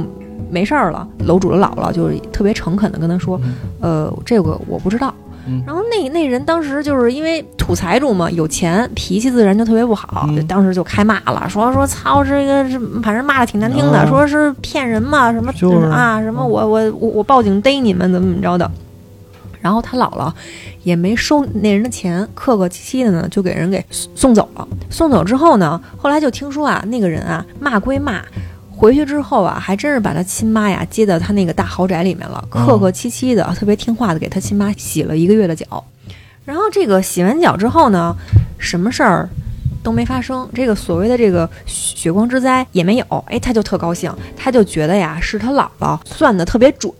[0.49, 1.07] 没事儿了？
[1.25, 3.39] 楼主的姥姥就特别诚恳的跟他说，
[3.79, 5.13] 呃，这个我不知道。
[5.47, 18.69] 嗯然后那那人当时就是因为土财主嘛，有钱，脾气自然就特别不好，当时就开骂了，说说操这个是，反正骂的挺难听的，啊说是骗人嘛，什么、就是啊，什么我我我我报警逮你们怎么怎么着的。
[19.61, 20.31] 然后他姥姥
[20.83, 24.67] 也没收那人的钱，客客气气的呢就给人给送走了。
[24.89, 28.21] 送走之后呢，后来就听说啊，那个人啊骂归骂，
[28.79, 35.83] 回去之后啊，还真是把他亲妈呀接到他那个大豪宅里面了，嗯客客气气的，特别听话的给他亲妈洗了一个月的脚。
[36.45, 38.15] 然后这个洗完脚之后呢，
[38.57, 39.27] 什么事儿
[39.83, 43.05] 都没发生，这个所谓的这个血光之灾也没有。
[43.27, 46.93] 哎，他就特高兴，他就觉得呀，是他姥姥算的特别准。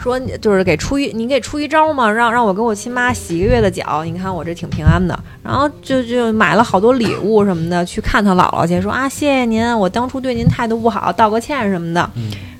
[0.00, 5.18] 说就是给出一，你给出一招嘛，让让我给我亲妈洗一个月的脚，你看我这挺平安的。
[5.42, 12.10] 然后就就买了好多礼物什么的，去看他姥姥去，说啊谢谢您，我当初对您态度不好，道个歉什么的。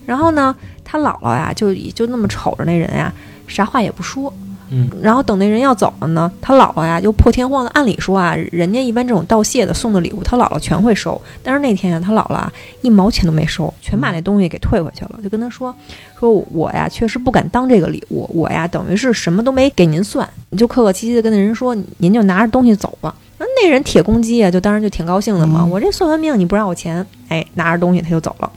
[0.05, 0.55] 然后呢，
[0.85, 3.13] 他姥姥呀，就就那么瞅着那人呀，
[3.47, 4.33] 啥话也不说。
[4.75, 11.21] 嗯，然后等那人要走了呢，他姥姥呀就破天荒的，按理说啊，人家一般这种道谢的送的礼物，他姥姥全会收。
[11.43, 15.75] 但是那天呀，他姥姥啊一毛钱都没收，全把那东西给退回去了，就跟他说
[16.19, 23.15] 说我呀确实不敢当这个礼物，我呀等于是什么都没给您算，你就客客气气的跟那人说，您就拿着东西走吧。
[23.37, 28.51] 那那人铁公鸡啊，就当然就挺高兴的嘛，嗯我这算完命你不让我钱，哎，拿着东西他就走了。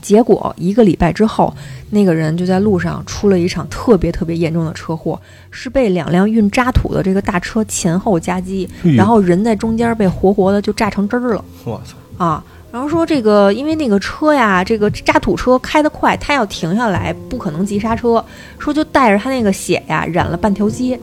[0.00, 1.54] 结果一个礼拜之后，
[1.90, 12.44] 那个人就在路上出了一场特别特别严重的车祸，是被两辆运渣土的这个大车前后夹击，然后人在中间被活活的就炸成汁儿了我操，啊！
[12.70, 18.22] 然后说这个，因为那个车呀，这个渣土车开得快，他要停下来不可能急刹车，
[18.58, 21.00] 说就带着他那个血呀染了半条街。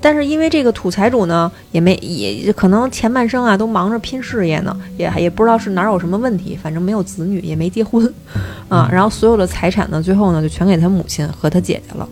[0.00, 8.10] 但是因为这个土财主呢，也没也可能前半生啊都忙着拼事业呢，也也不知道是哪儿有什么问题，反正没有子女，也没结婚，
[8.68, 12.08] 啊，然后所有的财产呢，最后呢就全给他母亲和他姐姐了。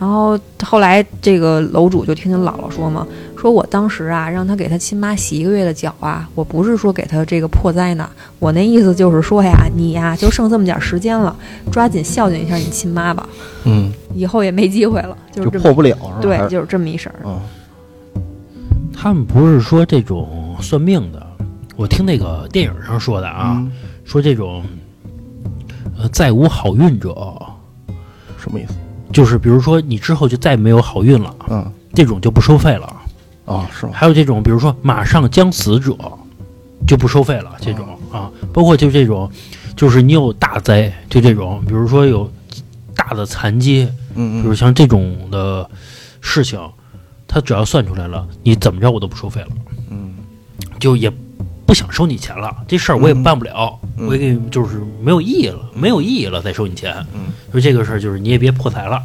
[0.00, 8.08] 然后后来这个楼主就听见姥姥说嘛，说我当时啊让他给他亲妈洗一个月的脚啊，我不是说给他这个破灾呢，
[8.38, 11.36] 我那意思就是说呀，你呀就剩这么点时间了，
[11.70, 13.28] 抓紧孝敬一下你亲妈吧，
[13.64, 16.38] 嗯，以后也没机会了，就这么就是破不了，是吧？
[16.38, 17.16] 对，就是这么一事儿。
[17.24, 17.38] 嗯
[19.02, 21.26] 他们不是说这种算命的，
[21.74, 23.72] 我听那个电影上说的啊，嗯
[24.04, 24.62] 说这种
[25.98, 27.14] 呃再无好运者，
[28.38, 28.74] 什么意思？
[29.12, 32.96] 就是比如说你之后就再没有好运了，嗯这种就不收费了。
[33.46, 33.92] 啊，是吗？
[33.92, 35.96] 还有这种，比如说马上将死者，
[36.86, 37.52] 就不收费了。
[37.60, 39.28] 这种啊，包括就这种，
[39.74, 42.30] 就是你有大灾，就这种，比如说有
[42.94, 45.68] 大的残疾，嗯嗯，比如像这种的
[46.20, 46.60] 事情，
[47.26, 49.48] 他只要算出来了，你怎么着我都不收费了，
[49.90, 50.14] 嗯
[50.78, 51.12] 就也
[51.70, 52.52] 不想收你钱了。
[52.66, 56.92] 这事儿我也办不了，嗯我也给你就是没有意义了，没有意义了再收你钱。
[57.14, 59.00] 嗯，说这个事儿就是你也别破财了，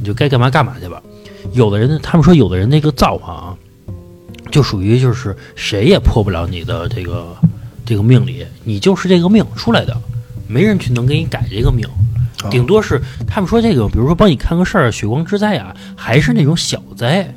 [0.00, 1.00] 你就该干嘛干嘛去吧。
[1.52, 3.56] 有的人，他们说有的人那个造化啊，
[4.50, 7.36] 就属于就是谁也破不了你的这个
[7.86, 9.96] 这个命理，你就是这个命出来的，
[10.48, 11.86] 没人去能给你改这个命。
[12.42, 17.32] 啊顶多是他们说这个，比如说帮你看个事儿，血光之灾啊，还是那种小灾，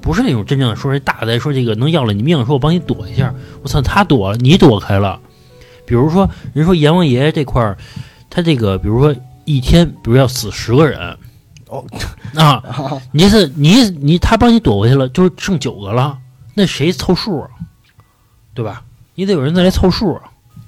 [0.00, 5.20] 不是那种真正的说是大灾，说这个能要了你命，说我帮你躲一下，我操，他躲了，你躲开了。
[5.86, 7.76] 比如说，人说阎王爷爷这块儿，
[8.28, 11.16] 他这个比如说一天，比如要死十个人，
[11.68, 11.84] 哦
[12.34, 12.62] 啊，
[13.12, 16.18] 你是你你他帮你躲过去了，就是剩九个了，
[16.54, 17.48] 那谁凑数啊？
[18.54, 18.82] 对吧？
[19.14, 20.22] 你得有人再来凑数啊，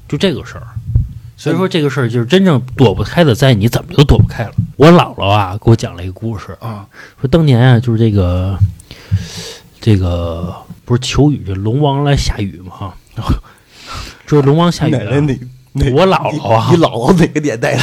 [0.08, 0.66] 就这个事儿。
[1.36, 4.52] 所以说这个事儿就是真正躲不开的灾，你怎么都躲不开了。
[4.76, 6.86] 我姥姥啊给我讲了一个故事，啊，
[7.20, 8.58] 说当年啊就是这个
[9.80, 12.92] 这个不是求雨，这龙王来下雨嘛，
[14.26, 15.38] 就是龙王下雨、啊，奶奶哪
[15.72, 15.90] 哪？
[15.92, 17.82] 我姥姥啊你你姥姥哪个年代的？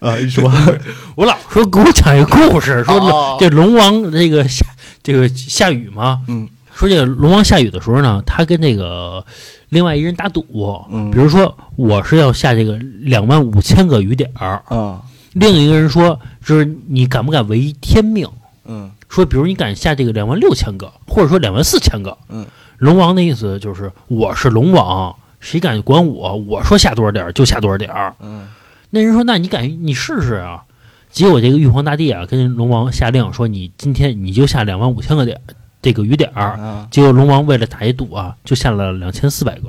[0.06, 0.44] 啊，你说
[1.14, 4.66] 我姥说给我讲一个故事，说哦这龙王这个下
[5.02, 9.24] 这个下雨嘛，嗯说这个龙王下雨的时候呢，他跟那个
[9.68, 10.44] 另外一人打赌，
[10.90, 15.00] 嗯比如说我是要下这个两万五千个雨点儿，啊
[15.32, 18.28] 另一个人说就是你敢不敢违天命？
[18.66, 22.44] 嗯说比如你敢下这个两万六千个，或者说两万四千个，嗯，
[22.78, 26.34] 龙王的意思就是我是龙王，谁敢管我？
[26.34, 28.12] 我说下多少点儿就下多少点儿。
[28.20, 28.48] 嗯
[28.90, 30.64] 那人说那你敢你试试啊？
[31.10, 35.40] 结果这个玉皇大帝啊跟龙王下令说你今天你就下两万五千个点
[35.80, 36.58] 这个雨点儿。
[36.58, 39.68] 啊结果龙王为了打一赌啊，就下了两千四百个，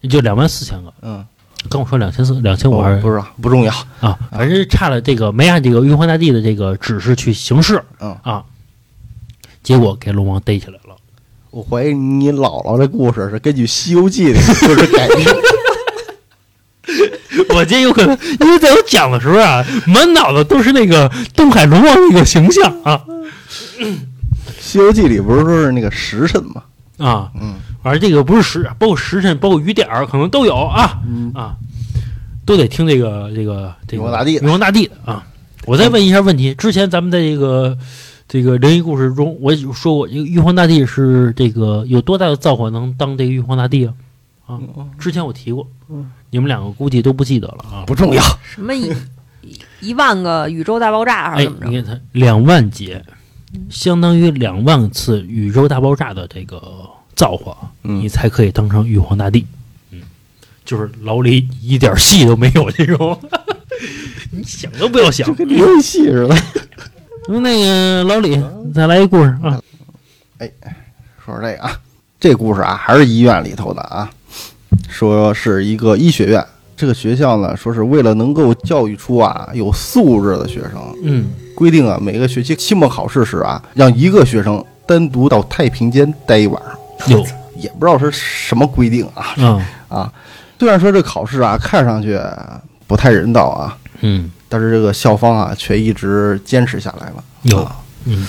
[0.00, 0.92] 也就两万四千个。
[1.02, 1.24] 嗯，
[1.68, 3.72] 跟我说两千四两千五还是不知道，不重要。
[4.00, 8.44] 啊，反正差了这个没按这个玉皇大帝的这个指示去行事嗯，啊，
[9.62, 10.96] 结果给龙王逮起来了。
[11.50, 15.26] 我怀疑你姥姥的故事是根据《西游记》的故事改编。
[17.54, 23.00] 我这有可能，因为在我讲的时候啊，满脑子都是那个东海龙王那个形象啊
[24.58, 26.62] 《西游记》里不是说是那个时辰吗？
[26.98, 31.56] 啊，嗯反正这个不是时，包括时辰，包括雨点儿，可能都有啊嗯啊，
[32.44, 35.26] 都得听这个这个这个玉皇大帝的玉皇大帝的啊。
[35.64, 37.76] 我再问一下问题，之前咱们在这个
[38.26, 43.94] 这个灵异故事中，我有说过，这个玉皇大帝是这个有多大的造化能当这个玉皇大帝啊？
[44.46, 44.58] 啊，
[44.98, 45.66] 之前我提过，
[46.30, 47.84] 你们两个估计都不记得了啊。
[47.86, 48.22] 不重要。
[48.42, 48.90] 什么一
[49.42, 51.68] 一一万个宇宙大爆炸还哎是怎么，着？
[51.68, 53.04] 你看它两万节，
[53.68, 56.60] 相当于两万次宇宙大爆炸的这个
[57.18, 59.44] 造化，嗯你才可以当成玉皇大帝。
[59.90, 60.00] 嗯，
[60.64, 63.18] 就是老李一点戏都没有这种，
[64.30, 65.34] 你想都不要想就。
[65.34, 66.36] 跟游戏似的。
[67.40, 68.40] 那个老李，
[68.72, 69.60] 再来一故事啊！
[70.38, 70.48] 哎
[71.24, 71.80] 说说这个啊，
[72.20, 74.08] 这故事啊，还是医院里头的啊，
[74.88, 76.46] 说是一个医学院
[76.76, 87.24] 这个学校呢，说是为了能够教育出啊有素质的学生，嗯，规定啊每个学期期末考试时啊，让一个学生单独到太平间待一晚上，有，
[87.56, 89.64] 也不知道是什么规定啊嗯。
[89.88, 90.12] 啊。
[90.58, 92.18] 虽然说这考试啊看上去
[92.86, 97.24] 不太人道啊，嗯，但是这个校方啊却一直坚持下来了。
[97.42, 98.26] 有啊，嗯。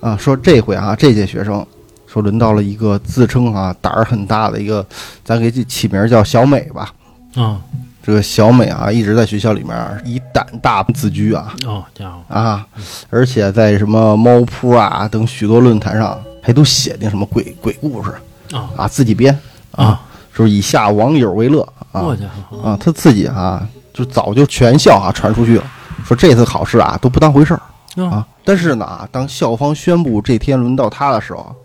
[0.00, 1.66] 啊，说这回啊这届学生
[2.06, 4.86] 说轮到了一个自称啊胆儿很大的一个，
[5.24, 6.92] 咱给这起名叫小美吧。
[7.34, 7.60] 啊。
[8.06, 11.54] 这个小美啊，一直在学校里面以胆大自居啊。
[11.66, 11.82] 哦，
[12.28, 12.66] 啊，
[13.08, 18.10] 而且在什么猫扑啊等许多论坛上，还都写那什么鬼鬼故事
[18.52, 19.36] 啊啊，自己编
[19.70, 19.98] 啊，
[20.36, 25.64] 就是以下网友为乐啊我家伙，啊，他自己啊就早就全校啊传出去了，
[26.04, 27.62] 说这次考试啊都不当回事儿
[28.04, 28.26] 啊啊。
[28.44, 31.56] 但是呢，啊当校方宣布这天轮到他的时候，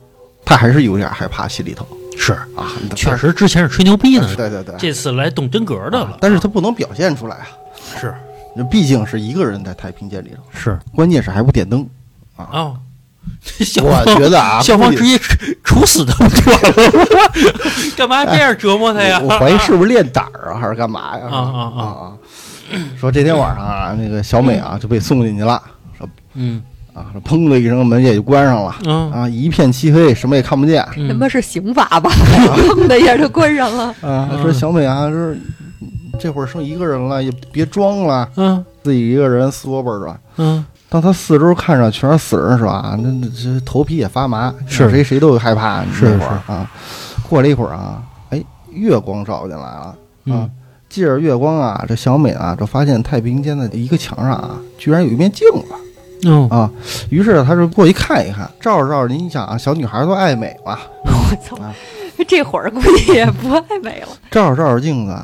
[0.45, 1.85] 他还是有点害怕，心里头
[2.17, 7.47] 是，啊，确实之前是吹牛逼呢，对对对，这次来动真格的了，但是他不能表现出来啊，
[7.99, 8.15] 是
[8.55, 10.41] 那毕竟是一个人在太平间里头。
[10.57, 11.85] 是关键是还不点灯，
[12.37, 12.88] 哦，这校
[13.81, 15.35] 我觉得啊，校方直接处
[15.79, 17.29] 处死他们算了，
[17.95, 19.19] 干嘛这样折磨他呀？
[19.23, 21.25] 我怀疑是不是练胆儿啊，还是干嘛呀？
[21.29, 22.13] 啊啊啊啊！
[22.99, 25.61] 说这天晚上啊，那个小美啊就被送进去了，
[25.97, 26.61] 说嗯
[26.93, 32.09] 啊，说砰的一声门也就关上了嗯啊，一片漆黑，什么也看不见他嗯妈是刑法吧？
[32.11, 33.85] 砰的一下就关上了。
[34.01, 34.29] 啊。
[34.31, 35.33] 嗯说小美啊，说
[36.19, 40.19] 这会儿剩一个人了，也别装了，嗯自己一个人缩巴着。
[40.37, 42.97] 嗯当他四周看着全是死人是吧？
[43.01, 45.83] 那那这头皮也发麻，是谁谁都害怕。
[45.93, 46.69] 是那会儿啊，
[47.29, 50.49] 过了一会儿啊，哎，月光照进来了啊嗯，
[50.89, 55.65] 借着月光啊，这小美啊，就发现太平间的一个墙上啊，居然有一面镜子
[56.25, 56.69] 嗯啊。
[57.09, 61.73] 于是他就过去看一看，照着照着，你想啊，小女孩都爱美嘛， 我操啊！
[62.27, 64.07] 这会儿估计也不爱美了。
[64.29, 65.15] 照着照着镜子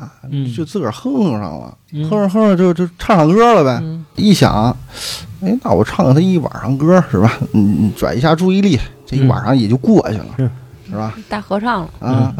[0.56, 3.78] 就自个儿哼上了，嗯哼着哼着就就唱上歌了呗。
[3.82, 4.74] 嗯一想，
[5.42, 7.32] 哎，那我唱他一晚上歌是吧？
[7.52, 10.50] 嗯，嗯转移一下注意力，这一晚上也就过去了，是
[10.88, 11.14] 是吧？
[11.28, 12.34] 大合唱了，啊，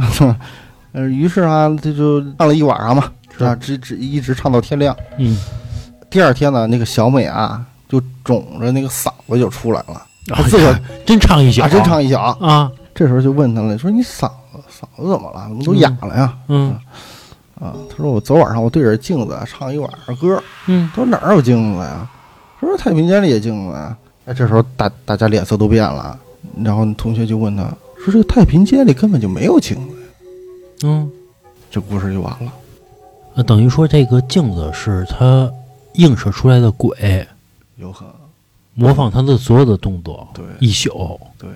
[0.92, 3.55] 嗯，于是啊，他就唱了一晚上嘛，是吧？
[3.57, 4.97] 直直一直唱到天亮。
[5.18, 5.36] 嗯，
[6.09, 10.03] 第二天呢，那个小美啊，就肿着那个嗓子就出来了，
[10.49, 12.16] 自个儿真唱一宿，啊，真唱一宿。
[12.16, 15.47] 啊，这时候就问他了，说你嗓子嗓子怎么了？
[15.49, 16.32] 怎么都哑了呀？
[16.49, 16.70] 嗯
[17.61, 22.09] 啊，他说我昨晚上我对着镜子唱一晚上歌，嗯他说哪儿有镜子呀？
[22.66, 23.96] 他说太平间里也镜子呀。
[24.24, 26.18] 哎，这时候大大家脸色都变了，
[26.64, 27.62] 然后同学就问他
[27.96, 29.96] 说这个太平间里根本就没有镜子，
[30.82, 31.08] 嗯，
[31.70, 32.52] 这故事就完了。
[33.34, 35.48] 那等于说这个镜子是他
[35.94, 37.24] 映射出来的鬼，
[37.76, 38.12] 有可能，
[38.74, 40.44] 模仿他的所有的动作，对。
[40.58, 41.48] 一宿，对，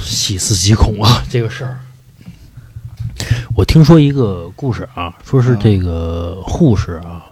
[0.00, 1.22] 细思极恐啊！
[1.28, 1.78] 这个事儿，
[3.54, 7.26] 我听说一个故事啊，说是这个护士啊，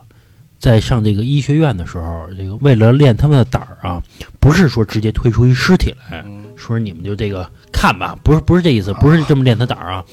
[0.58, 4.02] 在上这个医学院的时候，这个为了练他们的胆儿啊，
[4.40, 6.44] 不是说直接推出一尸体来，嗯。
[6.56, 10.04] 说你们就这个看吧，不是不是这意思，不是这么练他胆儿啊，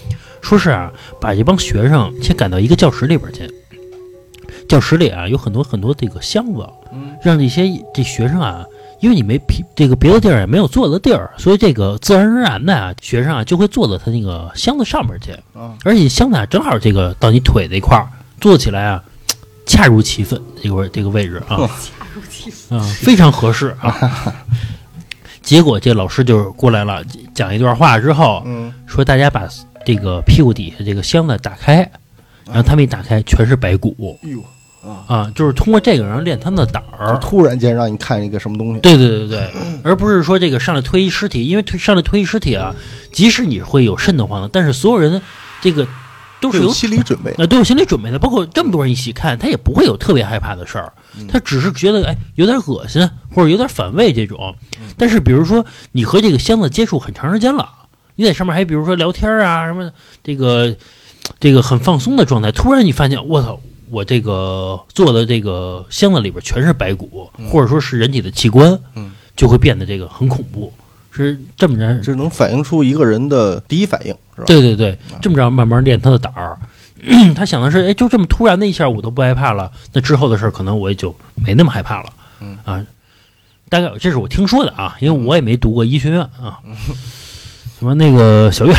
[0.42, 3.50] 说是啊，把这帮学生先赶到一个教室里边去，
[4.68, 7.16] 教室里啊有很多很多这个箱子，嗯。
[7.24, 7.64] 让这些
[7.94, 8.66] 这学生啊，
[9.00, 18.06] 因为你没皮这个别的地儿也没有坐的地儿，所以这个自然而然的啊，学生啊就会坐到他那个箱子上面去，啊，而且箱子啊正好这个到你腿这块儿
[18.42, 19.02] 坐起来啊，
[19.74, 22.78] 恰如其分这个位这个位置啊，恰如其分。
[22.78, 24.36] 啊，非常合适啊。
[25.42, 27.04] 结果这老师就过来了，
[27.34, 28.72] 讲一段话之后嗯。
[28.86, 29.50] 说，大家把
[29.84, 31.78] 这个屁股底下这个箱子打开，
[32.46, 34.20] 然后他们一打开全是白骨。
[34.24, 34.44] 哎呦
[34.88, 37.18] 啊，啊，就是通过这个然后练他们的胆儿。
[37.20, 39.52] 突然间让你看一个什么东西，对对对对，
[39.84, 42.76] 而不是说这个上来推一尸体，因为推上来推一尸体啊，
[43.12, 45.20] 即使你会有瘆得慌的，但是所有人
[45.62, 45.88] 这个
[46.44, 47.34] 都是有有心理准备。
[47.38, 54.56] 呃都有心理准备的，包括这么多人一起看，他也不会有特别害怕的事儿，嗯他只是觉得哎有点恶心或者有点反胃这种。
[54.98, 57.68] 但是比如说你和这个箱子接触很长时间了，
[58.16, 59.92] 你在上面还比如说聊天啊什么
[60.24, 60.76] 这个
[61.40, 63.60] 这个很放松的状态，突然你发现我操。
[63.90, 70.74] 我这个坐的这个箱子里边全是白骨，或者说是人体的器官，嗯就会变得这个很恐怖，
[71.16, 74.46] 是这么着这能反映出一个人的第一反应，是吧？
[74.48, 76.58] 对对对，这么着慢慢练他的胆儿。
[77.36, 82.14] 他想的是，哎，就这么突然的一下，我都不害怕了，那之后的事儿可能我也就没那么害怕了。
[82.40, 82.86] 嗯啊，
[83.70, 86.60] 大概这是我听说的啊，因为我也没读过医学院啊。
[87.78, 88.74] 什么那个小月，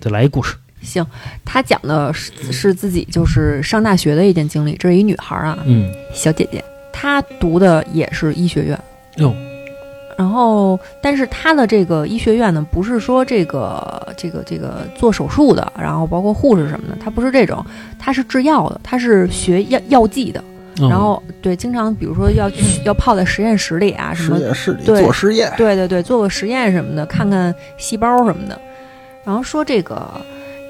[0.00, 0.56] 再来一故事。
[0.82, 1.06] 行，
[1.44, 4.74] 他讲的是是自己就是上大学的一件经历。
[4.76, 6.62] 这是一女孩啊，嗯，小姐姐，
[6.92, 8.78] 她读的也是医学院，
[9.18, 9.32] 哟，
[10.16, 17.64] 然后，但是他的这个医学院呢，不是说这个这个这个做手术的，然后包括护士什么的，他不是这种，
[17.98, 20.40] 他是制药的，他是学药药剂的。
[20.80, 28.60] 嗯然后对，经常比如说要去要泡在实验室里啊，什么实验室里对做实验，对对对，做个实验什么的，看看细胞什么的。
[29.24, 30.04] 然后说这个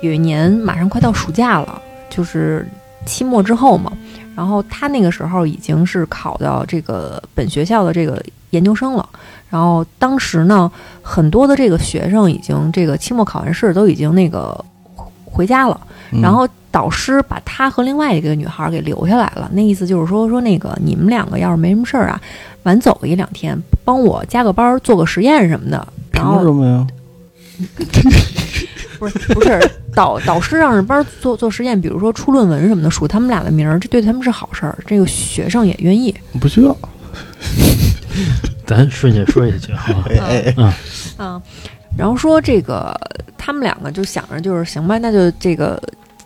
[0.02, 1.80] 有一年马上快到暑假了，
[2.10, 2.68] 就是
[3.06, 3.90] 期末之后嘛。
[4.36, 8.22] 然后他那个时候已经是考到这个本学校的这个
[8.54, 9.08] 研究生了。
[9.50, 10.70] 然后当时呢，
[11.02, 14.64] 很多的这个学生已经这个期末考完试都已经那个
[15.24, 15.80] 回家了。
[16.10, 22.20] 嗯然后导师把他和另外一个女孩给留下来了，那意思就是说说那个你们两个要是没什么事儿啊，
[22.64, 25.86] 晚走个一两天，帮我加个班儿做个实验什么的。
[26.12, 26.86] 然后什么呀？
[28.98, 29.60] 不是不是
[29.94, 36.14] 导导师让着班儿做做实验，比如说出论文什么的，署他们俩的名儿，这对他们是好事儿，这个学生也愿意。
[36.40, 36.76] 不需要。
[38.66, 40.04] 咱顺下说下去哈。
[40.08, 40.54] 哎哎，
[41.18, 41.40] 嗯，
[41.96, 42.94] 然后说这个
[43.36, 45.80] 他们两个就想着就是行吧，那就这个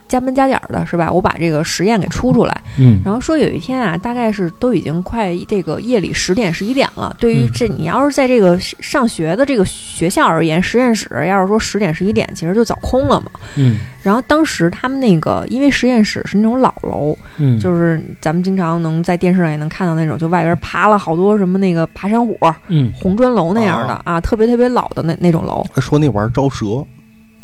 [0.08, 1.12] 加班加点儿的是吧？
[1.12, 2.60] 我把这个实验给出出来。
[2.78, 7.16] 嗯然后说有一天啊，大概是都已经快这个夜里十点十一点了。
[7.20, 13.30] 对于嗯这你要是在这个上学的这个学校而言，实验室要是说十点十一点，其实就早空了嘛。
[13.56, 22.38] 嗯然后当时他们那个，因为实验室是那种老楼，嗯，就是咱们经常能在电视上也能看到那种，就外边爬了好多什么那个爬山虎、
[22.68, 25.66] 嗯红砖楼那样的啊特别特别老的那那种楼。
[25.76, 26.82] 说那玩意儿招蛇，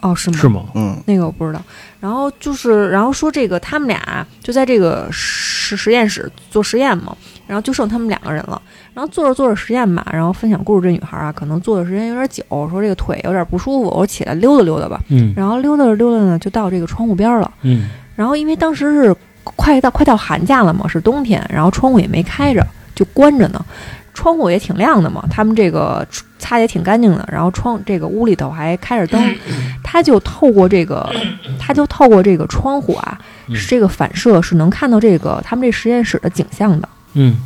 [0.05, 0.36] 哦，是吗？
[0.38, 0.64] 是吗？
[0.74, 1.61] 嗯，那个我不知道。
[1.98, 8.61] 然后就是，然后说这个他们俩就在这个实实验室做实验嘛，然后就剩他们两个人了。
[8.92, 15.00] 然后做着做着实验吧，然后分享故事这女孩啊，可能坐的时间有点久，说这个腿有点不舒服，我起来溜达溜达吧。
[15.09, 17.50] 嗯然后溜达着溜达呢，就到这个窗户边儿了。
[17.62, 19.16] 嗯然后因为当时是
[19.57, 22.62] 快到快到寒假了嘛，是冬天，然后窗户也没开着，
[22.94, 23.64] 就关着呢。
[24.12, 26.07] 窗户也挺亮的嘛，他们这个
[26.45, 29.34] 擦也挺干净的，然后窗这个屋里头还开着灯，
[29.82, 31.11] 他就透过这个，
[31.59, 33.57] 他就透过这个窗户啊，嗯。
[33.57, 36.86] 是这个反射是能看到这个他们这实验室的景象的。
[37.14, 37.38] 嗯。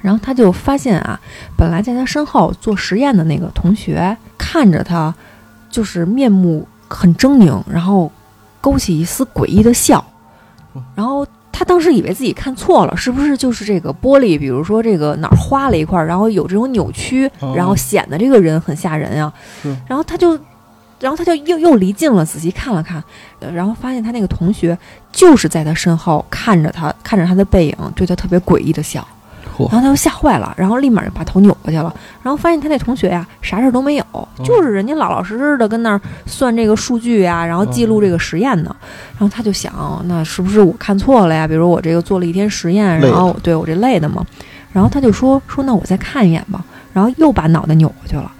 [0.00, 1.20] 然后他就发现啊，
[1.58, 5.14] 本来在他身后做实验的那个同学看着他，
[5.68, 8.10] 就是面目很狰狞，然后
[8.62, 10.02] 勾起一丝诡异的笑。
[10.94, 11.26] 然后
[11.58, 19.76] 他当时以为自己看错了，是不是就是这个玻璃，比如说这个哪儿花了一块儿，然后有这种扭曲，哦然后显得这个人很吓人啊是。
[19.88, 20.38] 然后他就，
[21.00, 23.02] 然后他就又又离近了，仔细看了看，
[23.40, 24.78] 呃然后发现他那个同学
[25.10, 29.04] 就是在他身后看着他，看着他的背影，对他特别诡异的笑。
[29.58, 31.92] 嚯然后他就吓坏了，然后立马就把头扭过去了，
[32.22, 34.04] 然后发现他那同学呀、啥事儿都没有，
[34.44, 38.74] 就是人家老老实实的跟那儿算这个数据呀、然后记录这个实验呢。
[39.18, 41.48] 然后他就想，那是不是我看错了呀？
[41.48, 44.24] 比如我这个做了一天实验，然后对我这累的嘛。
[44.70, 48.30] 然后他就说说那我再看一眼吧，然后又把脑袋扭过去了，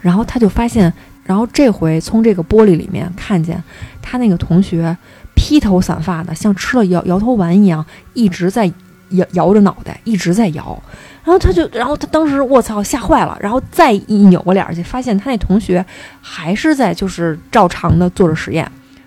[0.00, 3.62] 然后他就发现，然后这回从这个玻璃里面看见
[4.02, 4.96] 他那个同学
[5.34, 8.66] 披头散发的，像吃了摇摇头丸一样，一直在
[9.14, 10.80] 摇摇着脑袋，一直在摇。
[11.24, 15.84] 然后他就，然后他当时我操吓坏了，然后再一扭过脸儿去，发现他那同学
[16.20, 18.62] 还是在就是照常的做着实验。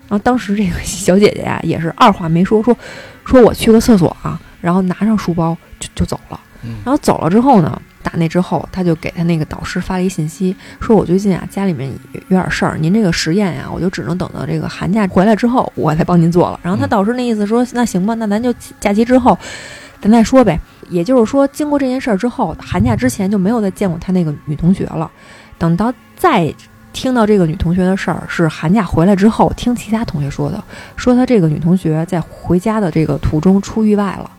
[0.08, 2.76] 然后当时这个 小姐姐呀、也是二话没说，说
[3.24, 6.40] 说我去个厕所啊，然后拿上书包就就走了。
[6.64, 16.58] 嗯然后走了之后呢，打那之后，他就给他那个导师发了一信息，说我最近啊家里面有有点事儿，您这个实验呀，我就只能等到这个寒假回来之后，我再帮您做了。
[16.64, 19.38] 然后他嗯导师那意思说，那行吧，那咱就假期之后
[20.00, 20.58] 咱再说呗。
[20.88, 25.10] 也就是说，经过这件事儿之后，寒假之前就没有再见过他那个女同学了。
[25.58, 26.52] 等到再
[26.92, 30.62] 听到这个女同学的事儿，是寒假回来之后听其他同学说的，
[30.96, 34.30] 说他这个女同学在回家的这个途中出意外了，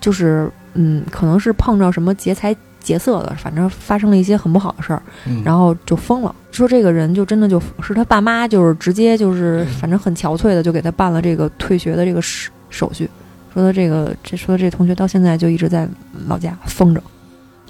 [0.00, 6.34] 就是嗯，可能是碰着什么劫财劫色的，反正发生了一些很不好的事儿，嗯然后就疯了。
[6.50, 13.08] 说这个人就真的就是他爸妈，就是直接就是反正很憔悴的就给他办了这个退学的这个手手续。
[13.52, 15.88] 说的这个这说的这同学到现在就一直在
[16.26, 17.02] 老家疯着。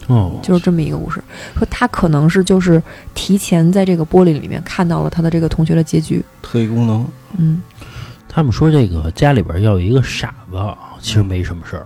[0.06, 1.22] 哦，就是这么一个故事。
[1.58, 2.82] 说他可能是就是
[3.14, 6.24] 提前在这个玻璃里面看到了他的这个同学的结局。
[6.40, 7.04] 特异功能，
[7.36, 7.60] 嗯，
[8.26, 10.56] 他们说这个家里边要有一个傻子，
[11.00, 11.82] 其实没什么事儿；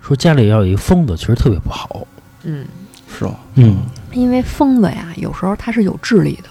[0.00, 2.04] 说家里要有一疯子，其实特别不好。
[2.42, 2.66] 嗯，
[3.08, 3.38] 是吧？
[3.54, 3.76] 嗯
[4.12, 6.48] 因为疯子呀，有时候他是有智力的。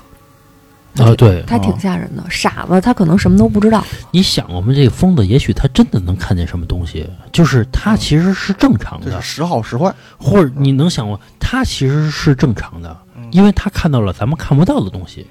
[0.98, 2.24] 啊，对，他挺吓人的。
[2.30, 3.84] 傻子他可能什么都不知道。
[4.12, 4.76] 你想我们？
[4.76, 15.26] 这个疯子也许他真的能看见什么东西，就是他其实是正常的时好时坏，或者你能想过他其实是正常的，嗯因为他看到了咱们看不到的东西。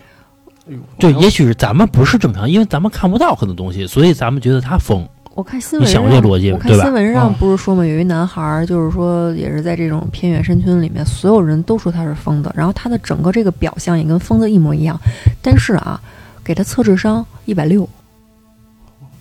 [0.98, 5.08] 对，也许是咱们不是正常，因为咱们看不到很多东西，所以咱们觉得他疯。
[5.38, 14.98] 我看新闻你想这逻辑我看新闻上啊不是说嘛，有一男孩儿，就是说也是在这种偏远山村里面，所有人都说他是疯子，然后他的整个这个表象也跟疯子一模一样，
[15.40, 16.00] 但是啊，
[16.42, 17.88] 给他测智商一百六，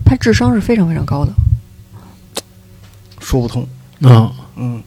[0.03, 1.31] 他智商是非常非常高的。
[3.19, 3.63] 说不通。
[3.99, 4.83] 嗯嗯，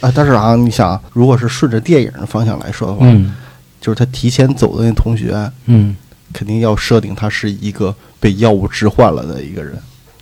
[0.00, 3.34] 啊，但是啊，你想啊，如果是顺着电影的方向来说的话，嗯
[3.82, 5.94] 就是他提前走的那同学，嗯，
[6.32, 9.78] 肯定要设定他是一个被药物置换了的一个人，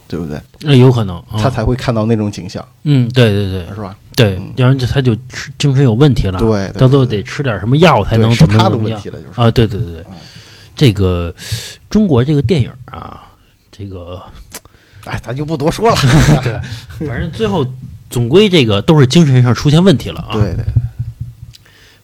[0.08, 0.40] 对不对？
[0.60, 3.94] 那有可能，啊他才会看到那种景象，嗯，对对对是吧？
[4.16, 9.50] 对嗯，要不然他就吃精神有问题了，对，到最后得吃点什么药才能是怎么怎么样他的问题了，就是啊？
[9.50, 10.16] 对对对对嗯，
[10.74, 11.32] 这个
[11.90, 13.22] 中国这个电影啊，
[13.70, 14.20] 这个
[15.04, 15.96] 哎，咱就不多说了。
[16.42, 17.64] 对反正最后
[18.10, 20.32] 总归这个都是精神上出现问题了啊。
[20.32, 20.64] 对对，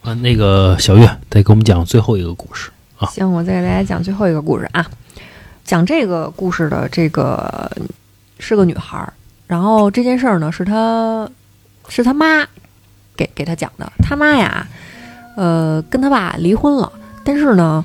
[0.01, 2.69] 啊，那个小月再给我们讲最后一个故事。
[2.97, 4.85] 啊行，我再给大家讲最后一个故事啊。
[5.65, 7.69] 讲这个故事的这个
[8.39, 9.11] 是个女孩儿，
[9.47, 11.27] 然后这件事儿呢是她
[11.89, 12.45] 是她妈
[13.17, 13.91] 给给她讲的。
[14.03, 14.65] 她妈呀，
[15.35, 16.91] 呃，跟她爸离婚了，
[17.23, 17.83] 但是呢，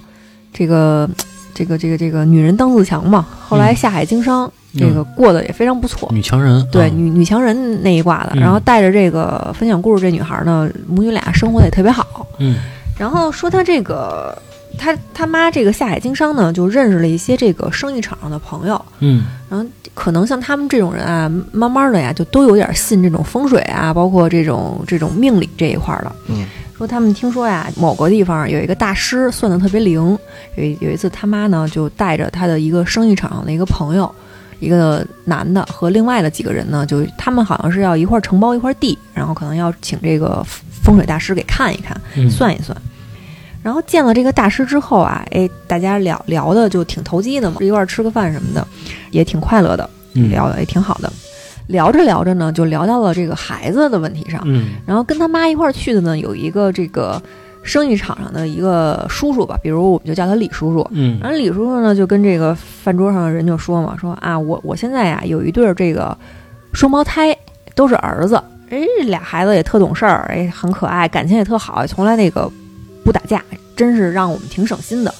[0.52, 1.08] 这个
[1.54, 6.08] 这个这个这个女人当自强嘛，后来嗯下海经商，这个过得也非常不错。
[6.12, 6.90] 女强人，对啊。
[6.92, 8.40] 女女强人那一挂的，嗯。
[8.40, 12.26] 然后带着这个分享故事这女孩呢，母女俩生活的也特别好。
[12.38, 12.58] 嗯。
[12.98, 14.36] 然后说她这个，
[14.78, 26.12] 他他妈这个下海经商呢，就认识了一些这个生意场上的朋友，嗯然后可能像他们这种人啊，慢慢的呀，就都有点信这种风水啊，包括这种这种命理这一块儿的。
[26.28, 26.46] 嗯，
[26.76, 30.18] 说他们听说呀，某个地方有一个大师算的特别灵，
[30.56, 34.12] 有有一次他妈呢就带着他的一个生意场上的一个朋友。
[34.60, 40.44] 一个男的和另外的几个人呢，就他们好像是要一块儿承包一块地，然后可能要请这个
[40.82, 42.76] 风水大师给看一看，嗯，算一算。
[43.62, 48.66] 然后见了这个大师之后啊，哎，大家聊聊的就挺投机的嘛，一块儿吃个饭什么的，
[49.10, 51.12] 也挺快乐的，嗯聊的也挺好的。
[51.66, 54.42] 聊着聊着呢，就聊到了这个孩子的问题上。
[54.44, 57.22] 嗯然后跟他妈一块儿去的呢，有一个这个
[57.62, 60.84] 生意场上的一个叔叔吧，比如我们就叫他李叔叔。
[60.90, 66.16] 嗯然后李叔叔呢，就跟这个饭桌上的人就说嘛，说啊，我我现在呀有一对儿这个
[66.72, 67.36] 双胞胎，
[67.76, 68.34] 都是儿子，
[68.70, 72.50] 哎，这俩孩子也特懂事儿，哎，很可爱，感情也特好，从来那个
[73.04, 73.42] 不打架，
[73.76, 75.14] 真是让我们挺省心的。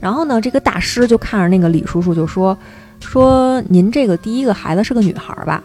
[0.00, 2.56] 然后呢，这个大师就看着那个李叔叔就说
[3.00, 5.62] 说您这个第一个孩子是个女孩儿吧？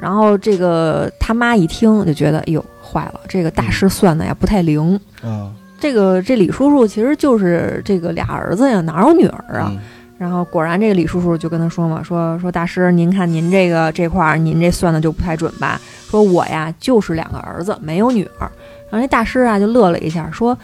[0.00, 4.98] 然后这个他妈一听就觉得，哎呦，坏了，这个大师算的呀不太灵。
[5.22, 9.68] 啊，这个这李叔叔其实就是这个俩儿子呀，哪有女儿啊？
[9.70, 9.78] 嗯
[10.16, 15.78] 然后果然，这个李叔叔就跟他说嘛，说说大师，您看您这个这块儿，您这算的就不太准吧？
[16.08, 18.50] 说我呀就是两个儿子，没有女儿。
[18.94, 20.56] 然后那大师啊就乐了一下，说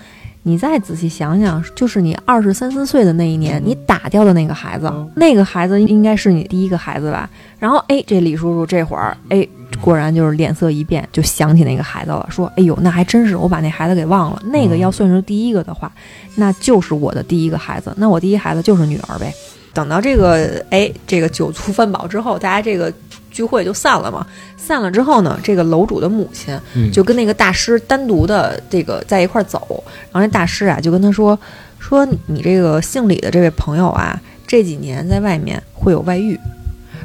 [0.45, 7.29] 你再仔细想想，就是你二十三四岁的那一年，你打掉的那个孩子，嗯那个孩子应该是你第一个孩子吧？
[7.59, 9.45] 然后哎，这李叔叔这会儿哎，
[9.81, 15.91] 果然就是脸色一变，就想起那个孩子了，说哎呦，那还真是我把那孩子给忘了，那个要算是第一个的话，
[16.37, 19.35] 那就是我的第一个孩子，那我第一孩子就是女儿呗。
[19.73, 22.93] 等到这个哎，这个酒足饭饱之后，大家这个
[23.31, 24.27] 聚会就散了嘛。
[24.57, 31.39] 散了之后呢，这个楼主的母亲嗯就跟那个大师单独的这个在一块儿走，然后那大师啊就跟他说
[31.79, 36.39] 说你这个姓李的这位朋友啊，这几年在外面会有外遇，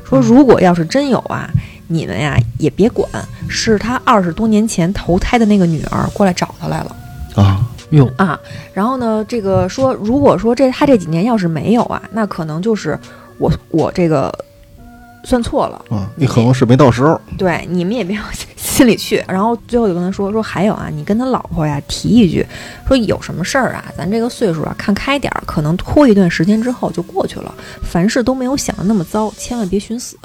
[0.04, 1.50] 说如果要是真有啊，
[1.88, 3.10] 你们呀也别管，
[3.48, 6.96] 是他二十多年前投胎的那个女儿过来找他来了。
[7.36, 8.40] 啊，哟，啊，
[8.74, 12.98] 然后呢，这个说，如果说这他这几年要是没有啊，那可能就是
[13.38, 14.34] 我我这个
[15.26, 19.24] 算错了，啊，你可能是没到时候，对你们也别往 心里去。
[19.28, 22.46] 然后最后就跟他说说，还有啊，你跟他老婆呀提一句，
[22.88, 27.54] 说有什么事儿啊，咱这个岁数啊看开点儿，可能拖一段时间之后就过去了，
[27.84, 30.18] 凡事都没有想的那么糟，千万别寻死。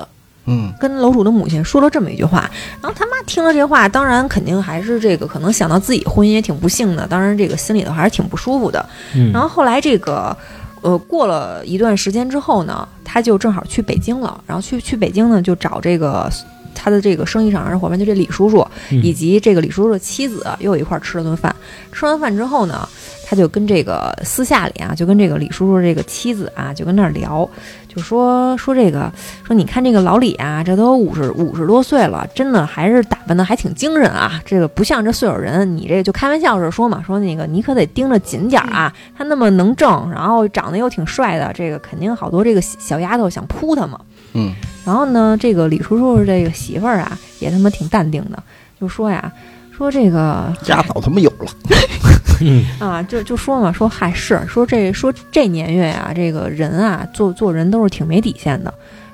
[0.46, 8.84] 嗯跟楼主的母亲说了这么一句话，然后他妈听了这话，当然肯定还是这个，可能想到自己婚姻也挺不幸的，当然这个心里头还是挺不舒服的。
[9.14, 10.36] 嗯然后后来这个，
[10.82, 16.30] 呃，过了一段时间之后呢，他就正好去北京了，然后去去北京呢，就找这个
[16.74, 21.54] 他的这个生意上的伙伴，就这李叔叔，以及这个李叔叔的妻子又一块吃了顿饭。
[21.92, 22.88] 吃完饭之后呢，
[23.26, 27.48] 他就跟这个私下里啊，就跟这个李叔叔这个妻子啊，就跟那儿聊，
[27.92, 29.12] 就说说这个
[29.44, 34.40] 说你看这个老李啊，这都五十五十多岁了，真的还是打扮的还挺精神啊。
[34.44, 38.92] 这个不像这岁数人，你这就开玩笑似的说嘛，说那个你可得盯着紧点儿啊。
[39.18, 44.00] 他那么能挣，然后长得又挺帅的，这个肯定好多这个小丫头想扑他嘛。
[44.34, 44.52] 嗯
[44.84, 48.40] 然后呢，这个李叔叔这个媳妇儿啊，也他妈挺淡定的，
[48.80, 49.30] 就说呀，
[49.76, 51.46] 说这个家早他妈有了，
[52.40, 58.72] 嗯 啊，就就说嘛，说嗨是说这说这年月呀、这个人啊，做做人都是挺没底线的。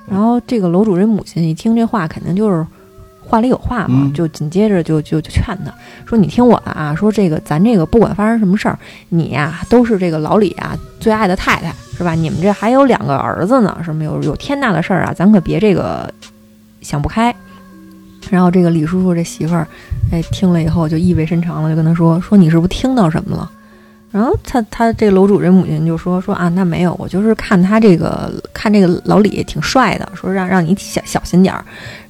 [0.08, 2.64] 然后这个楼主这母亲一听这话，肯定就是
[3.20, 5.74] 话里有话嘛，嗯就紧接着就就就劝他
[6.06, 12.14] 说：“你听我的啊，说这个咱这个不管发生什么事儿，你呀、都是这个老李啊最爱的太太，是吧？
[12.14, 16.08] 你们这还有两个儿子呢，什么有有天大的事儿啊，咱可别这个
[16.80, 17.34] 想不开。”
[18.30, 19.66] 然后这个李叔叔这媳妇儿，
[20.10, 23.50] 哎，听了以后就意味深长了，就跟他说：“说你是不是听到什么了？”
[24.12, 31.64] 然后他他这楼主这母亲就说说啊，那没有，我就是看他这个看这个老李挺帅的，说让让你小小心点儿。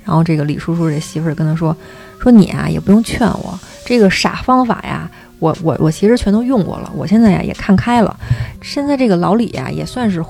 [0.04, 1.76] 然后这个李叔叔这媳妇儿跟他说
[2.20, 5.10] 说你啊也不用劝我，这个傻方法呀，
[5.40, 8.16] 我我我其实全都用过了，我现在呀也看开了。
[8.62, 10.22] 现在这个老李呀也算是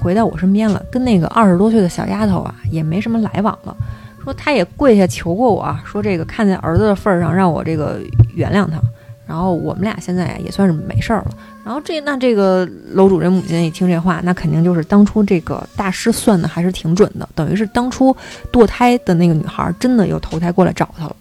[0.00, 3.76] 回到我身边了，跟那个二十多岁的小丫头啊也没什么来往了。
[4.22, 8.00] 说他也跪下求过我啊，说这个看在儿子的份儿上让我这个
[8.34, 8.80] 原谅他。
[9.26, 11.30] 然后我们俩现在呀也算是没事儿了。
[11.64, 18.16] 然后这那这个楼主这母亲一听这话，那肯定就是当初这个大师算的还是挺准的，等于是当初
[18.50, 21.14] 堕胎的那个女孩真的又投胎过来找他了。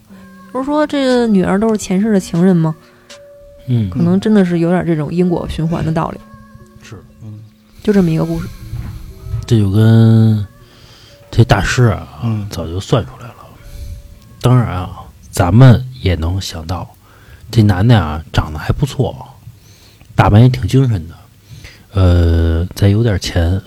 [0.52, 2.76] 不是说这个女儿都是前世的情人吗？
[3.68, 6.20] 嗯，可能真的是有点这种因果循环的道理。
[6.82, 7.39] 是，嗯
[7.84, 8.47] 就这么一个故事。
[9.45, 10.43] 这就跟
[11.32, 12.47] 这大师啊，嗯。
[12.49, 13.36] 早就算出来了。
[14.41, 14.99] 当然啊，
[15.32, 16.89] 咱们也能想到，
[17.51, 19.27] 这男的啊长得还不错，
[20.15, 21.15] 打扮也挺精神的，
[21.93, 23.61] 呃，再有点钱，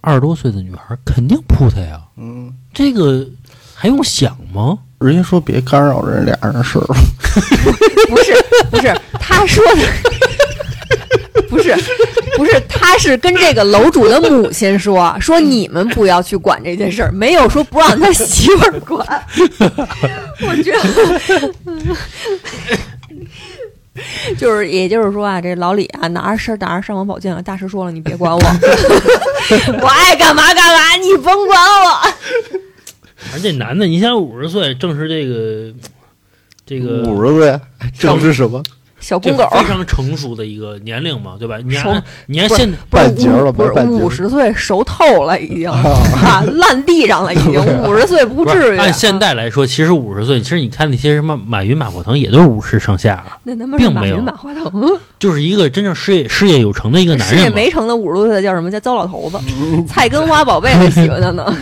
[0.00, 3.26] 二十多岁的女孩肯定扑他呀，嗯，这个
[3.74, 4.78] 还用想吗？
[4.98, 6.86] 人家说别干扰人俩人的事儿，
[8.08, 8.32] 不是
[8.70, 11.74] 不是，他说的 不是
[12.36, 19.06] 不是，他是跟这个楼主的母亲说 说你们不要去管这件事儿，没有说不让他媳妇儿管。
[20.46, 21.54] 我觉得。
[24.36, 27.40] 就是，也就是说啊，这老李啊，拿着事拿着尚方宝剑了。
[27.42, 32.12] 大师说了，你别管我，我爱干嘛干嘛，你甭管我。
[33.32, 35.72] 而这男的，你想五十岁，正是这个
[36.66, 37.58] 这个五十岁，
[37.98, 38.62] 正是什么？
[39.06, 41.58] 这小公狗，非常成熟的一个年龄嘛，对吧？
[41.64, 48.78] 你熟看，你看现不是半截了不是五十岁熟透了，已经啊烂地上了，已经五十岁不不至于。
[48.78, 57.48] 按现啊代来说，其实五十岁，其实你看那些什么马云、马化腾也都是五十上下了，那他妈是并没有马云、马化腾，就是一个真正事业事业有成的一个男事业。
[57.50, 58.70] 没成的五十多岁的叫什么？
[58.70, 59.38] 叫糟老头子。
[59.86, 61.56] 菜根花宝贝还喜欢他呢。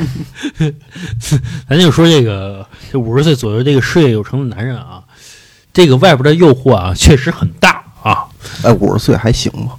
[1.69, 5.03] 咱就说这个这五十岁左右这个事业有成的男人啊，
[5.75, 8.25] 这个外边的诱惑啊，确实很大啊
[8.63, 9.73] 哎，五十岁还行吗？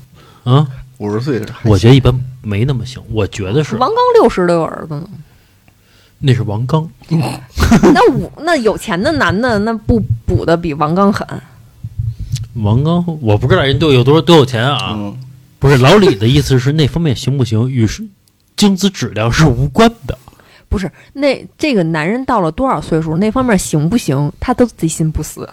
[0.44, 0.68] 啊！
[0.98, 5.08] 五十岁，我觉得一般没那么行，我觉得是王刚六十都有儿子呢，
[6.20, 6.90] 那是王刚，
[7.94, 11.28] 那五那有钱的男的那不补的比王刚狠。
[12.56, 15.18] 王刚我不知道人都有多多有钱啊，嗯，
[15.60, 18.06] 不是老李的意思是那方面行不行，与是
[18.56, 20.18] 精子质量是无关的。
[20.70, 25.50] 不是，那这个男人到了多少岁数，那方面行不行，他都贼心不死。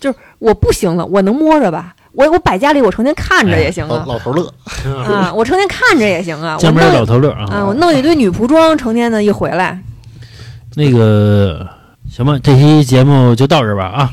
[0.00, 1.94] 就是我不行了，我能摸着吧？
[2.12, 4.04] 我我摆家里，我成天看着也行老啊。
[4.08, 4.52] 老头乐，
[5.04, 6.56] 啊，我成天看着也行啊。
[6.58, 9.80] 我江边弄老头乐啊，啊，我弄一堆女仆装，成天的一回来，
[10.74, 11.68] 那个
[12.10, 14.10] 行吧，这期节目就到这吧啊。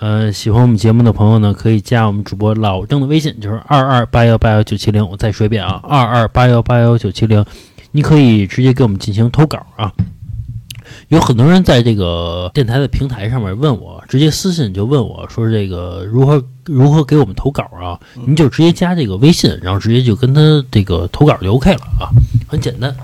[0.00, 5.06] 呃，喜欢我们节目的朋友呢，可以加我们主播老郑的微信，就是二二八幺八幺九七零。
[5.06, 7.44] 我再说一遍啊，二二八幺八幺九七零，
[7.90, 9.92] 你可以直接给我们进行投稿啊。
[11.08, 17.98] 有很多人在这个电台的平台上面问我，直接私信就问我说这个如何如何给我们投稿啊？
[18.26, 20.40] 您就直接加这个微信，然后直接就跟他
[20.70, 22.12] 这个投稿就 OK 了啊，
[22.46, 22.94] 很简单。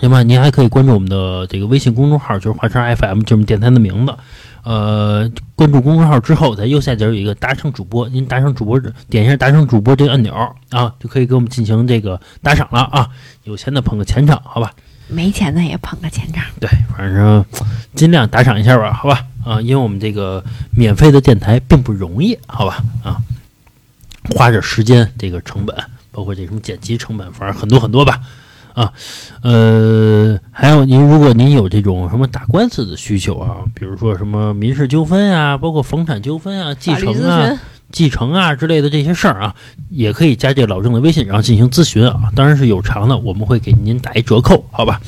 [0.00, 4.12] 行吧，您还可以关注我们的这个微信公众号，就是华山 FM，就是我们电台的名字。
[4.64, 10.34] 呃，关注公众号之后，在右下角有一个打赏主播，您打赏主播点一下打赏主播这个按钮
[10.70, 13.08] 啊，就可以给我们进行这个打赏了啊。
[13.44, 14.72] 有钱的捧个钱场，好吧？
[15.08, 16.44] 没钱的也捧个钱场。
[16.60, 17.44] 对，反正
[17.94, 19.24] 尽量打赏一下吧，好吧？
[19.44, 20.42] 啊，因为我们这个
[20.76, 22.82] 免费的电台并不容易，好吧？
[23.02, 23.16] 啊，
[24.36, 25.76] 花点时间，这个成本，
[26.10, 28.20] 包括这什么剪辑成本，反正很多很多吧。
[28.74, 28.90] 啊，
[29.42, 37.58] 呃，还有您，如果您有这种什么打官司的需求啊，比如说什么民事纠纷啊，包括房产纠纷啊、继承啊、询，
[37.92, 39.54] 继承啊之类的这些事儿啊，
[39.90, 42.32] 也可以加这老郑的微信，然后进行咨询啊。
[42.34, 45.00] 当然是有偿的，我们会给您打一折扣，好吧？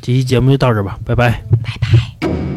[0.00, 1.42] 这期节目就到这吧，拜拜。
[1.50, 2.49] 拜拜。